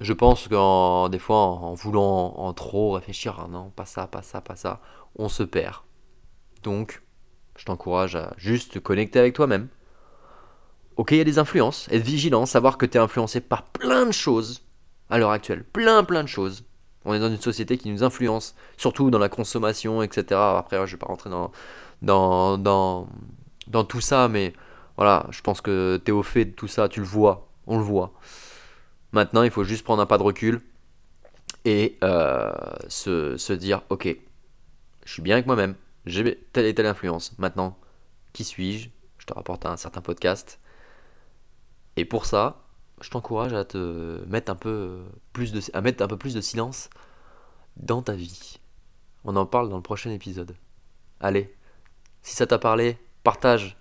je 0.00 0.12
pense 0.12 0.48
que 0.48 1.08
des 1.08 1.20
fois, 1.20 1.36
en, 1.36 1.74
voulant 1.74 2.34
en, 2.36 2.52
trop 2.52 2.90
réfléchir, 2.90 3.38
ah 3.38 3.46
non, 3.48 3.70
pas 3.70 3.84
ça, 3.84 4.08
pas 4.08 4.22
ça, 4.22 4.40
pas 4.40 4.56
ça, 4.56 4.80
on 5.14 5.28
se 5.28 5.44
perd. 5.44 5.76
Donc, 6.64 7.00
je 7.56 7.64
t'encourage 7.64 8.16
à 8.16 8.34
juste 8.38 8.72
te 8.72 8.80
connecter 8.80 9.20
avec 9.20 9.34
toi-même. 9.34 9.68
Ok, 10.96 11.12
il 11.12 11.18
y 11.18 11.20
a 11.20 11.24
des 11.24 11.38
influences, 11.38 11.86
être 11.92 12.02
vigilant, 12.02 12.44
savoir 12.44 12.76
que 12.76 12.86
tu 12.86 12.98
es 12.98 13.00
influencé 13.00 13.40
par 13.40 13.62
plein 13.62 14.04
de 14.04 14.10
choses 14.10 14.64
à 15.10 15.18
l'heure 15.18 15.30
actuelle. 15.30 15.62
Plein, 15.62 16.02
plein 16.02 16.24
de 16.24 16.28
choses. 16.28 16.64
On 17.04 17.14
est 17.14 17.20
dans 17.20 17.30
une 17.30 17.40
société 17.40 17.78
qui 17.78 17.88
nous 17.88 18.02
influence, 18.02 18.56
surtout 18.76 19.12
dans 19.12 19.20
la 19.20 19.28
consommation, 19.28 20.02
etc. 20.02 20.40
Après, 20.40 20.76
je 20.78 20.82
ne 20.82 20.86
vais 20.86 20.96
pas 20.96 21.06
rentrer 21.06 21.30
dans, 21.30 21.52
dans, 22.02 23.06
dans 23.68 23.84
tout 23.84 24.00
ça, 24.00 24.26
mais 24.26 24.54
voilà, 24.96 25.26
je 25.30 25.40
pense 25.40 25.60
que 25.60 26.00
tu 26.04 26.10
es 26.10 26.14
au 26.14 26.22
fait 26.22 26.44
de 26.44 26.50
tout 26.52 26.68
ça, 26.68 26.88
tu 26.88 27.00
le 27.00 27.06
vois, 27.06 27.48
on 27.66 27.78
le 27.78 27.84
voit. 27.84 28.12
Maintenant, 29.12 29.42
il 29.42 29.50
faut 29.50 29.64
juste 29.64 29.84
prendre 29.84 30.02
un 30.02 30.06
pas 30.06 30.18
de 30.18 30.22
recul 30.22 30.60
et 31.64 31.98
euh, 32.04 32.52
se, 32.88 33.52
dire, 33.52 33.82
ok, 33.88 34.08
je 35.04 35.12
suis 35.12 35.22
bien 35.22 35.36
avec 35.36 35.46
moi-même, 35.46 35.74
j'ai 36.06 36.36
telle 36.52 36.66
et 36.66 36.74
telle 36.74 36.86
influence. 36.86 37.36
Maintenant, 37.38 37.78
qui 38.32 38.44
suis-je? 38.44 38.90
Je 39.18 39.26
te 39.26 39.32
rapporte 39.32 39.64
un 39.64 39.76
certain 39.76 40.02
podcast. 40.02 40.60
Et 41.96 42.04
pour 42.04 42.26
ça, 42.26 42.62
je 43.00 43.08
t'encourage 43.08 43.54
à 43.54 43.64
te 43.64 44.22
mettre 44.26 44.50
un 44.52 44.56
peu 44.56 45.02
plus 45.32 45.52
de, 45.52 45.60
à 45.72 45.80
mettre 45.80 46.02
un 46.02 46.08
peu 46.08 46.18
plus 46.18 46.34
de 46.34 46.40
silence 46.40 46.90
dans 47.76 48.02
ta 48.02 48.14
vie. 48.14 48.58
On 49.24 49.36
en 49.36 49.46
parle 49.46 49.70
dans 49.70 49.76
le 49.76 49.82
prochain 49.82 50.10
épisode. 50.10 50.56
Allez, 51.20 51.54
si 52.22 52.34
ça 52.34 52.46
t'a 52.46 52.58
parlé, 52.58 52.98
partage 53.22 53.76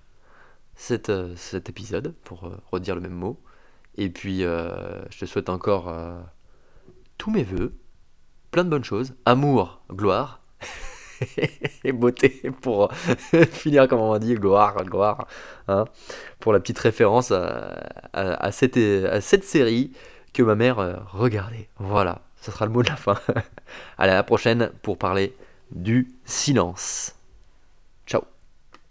euh, 1.09 1.33
cet 1.35 1.69
épisode, 1.69 2.13
pour 2.23 2.45
euh, 2.45 2.57
redire 2.71 2.95
le 2.95 3.01
même 3.01 3.13
mot. 3.13 3.39
Et 3.95 4.09
puis, 4.09 4.43
euh, 4.43 5.03
je 5.09 5.19
te 5.19 5.25
souhaite 5.25 5.49
encore 5.49 5.93
tous 7.17 7.31
mes 7.31 7.43
voeux, 7.43 7.75
plein 8.51 8.63
de 8.63 8.69
bonnes 8.69 8.83
choses, 8.83 9.13
amour, 9.25 9.81
gloire 9.91 10.41
et 11.83 11.91
beauté 11.91 12.51
pour 12.61 12.91
finir 13.51 13.87
comme 13.87 13.99
on 13.99 14.17
dit, 14.17 14.33
gloire, 14.33 14.83
gloire, 14.83 15.27
hein, 15.67 15.85
pour 16.39 16.53
la 16.53 16.59
petite 16.59 16.79
référence 16.79 17.31
à, 17.31 18.51
cette, 18.51 18.77
à 18.77 19.21
cette 19.21 19.43
série 19.43 19.91
que 20.33 20.41
ma 20.41 20.55
mère 20.55 21.05
regardait. 21.11 21.69
Voilà, 21.77 22.21
ça 22.41 22.51
sera 22.51 22.65
le 22.65 22.71
mot 22.71 22.81
de 22.81 22.89
la 22.89 22.95
fin. 22.95 23.19
Allez, 23.99 24.11
à 24.11 24.15
la 24.15 24.23
prochaine 24.23 24.71
pour 24.81 24.97
parler 24.97 25.35
du 25.71 26.11
silence. 26.25 27.15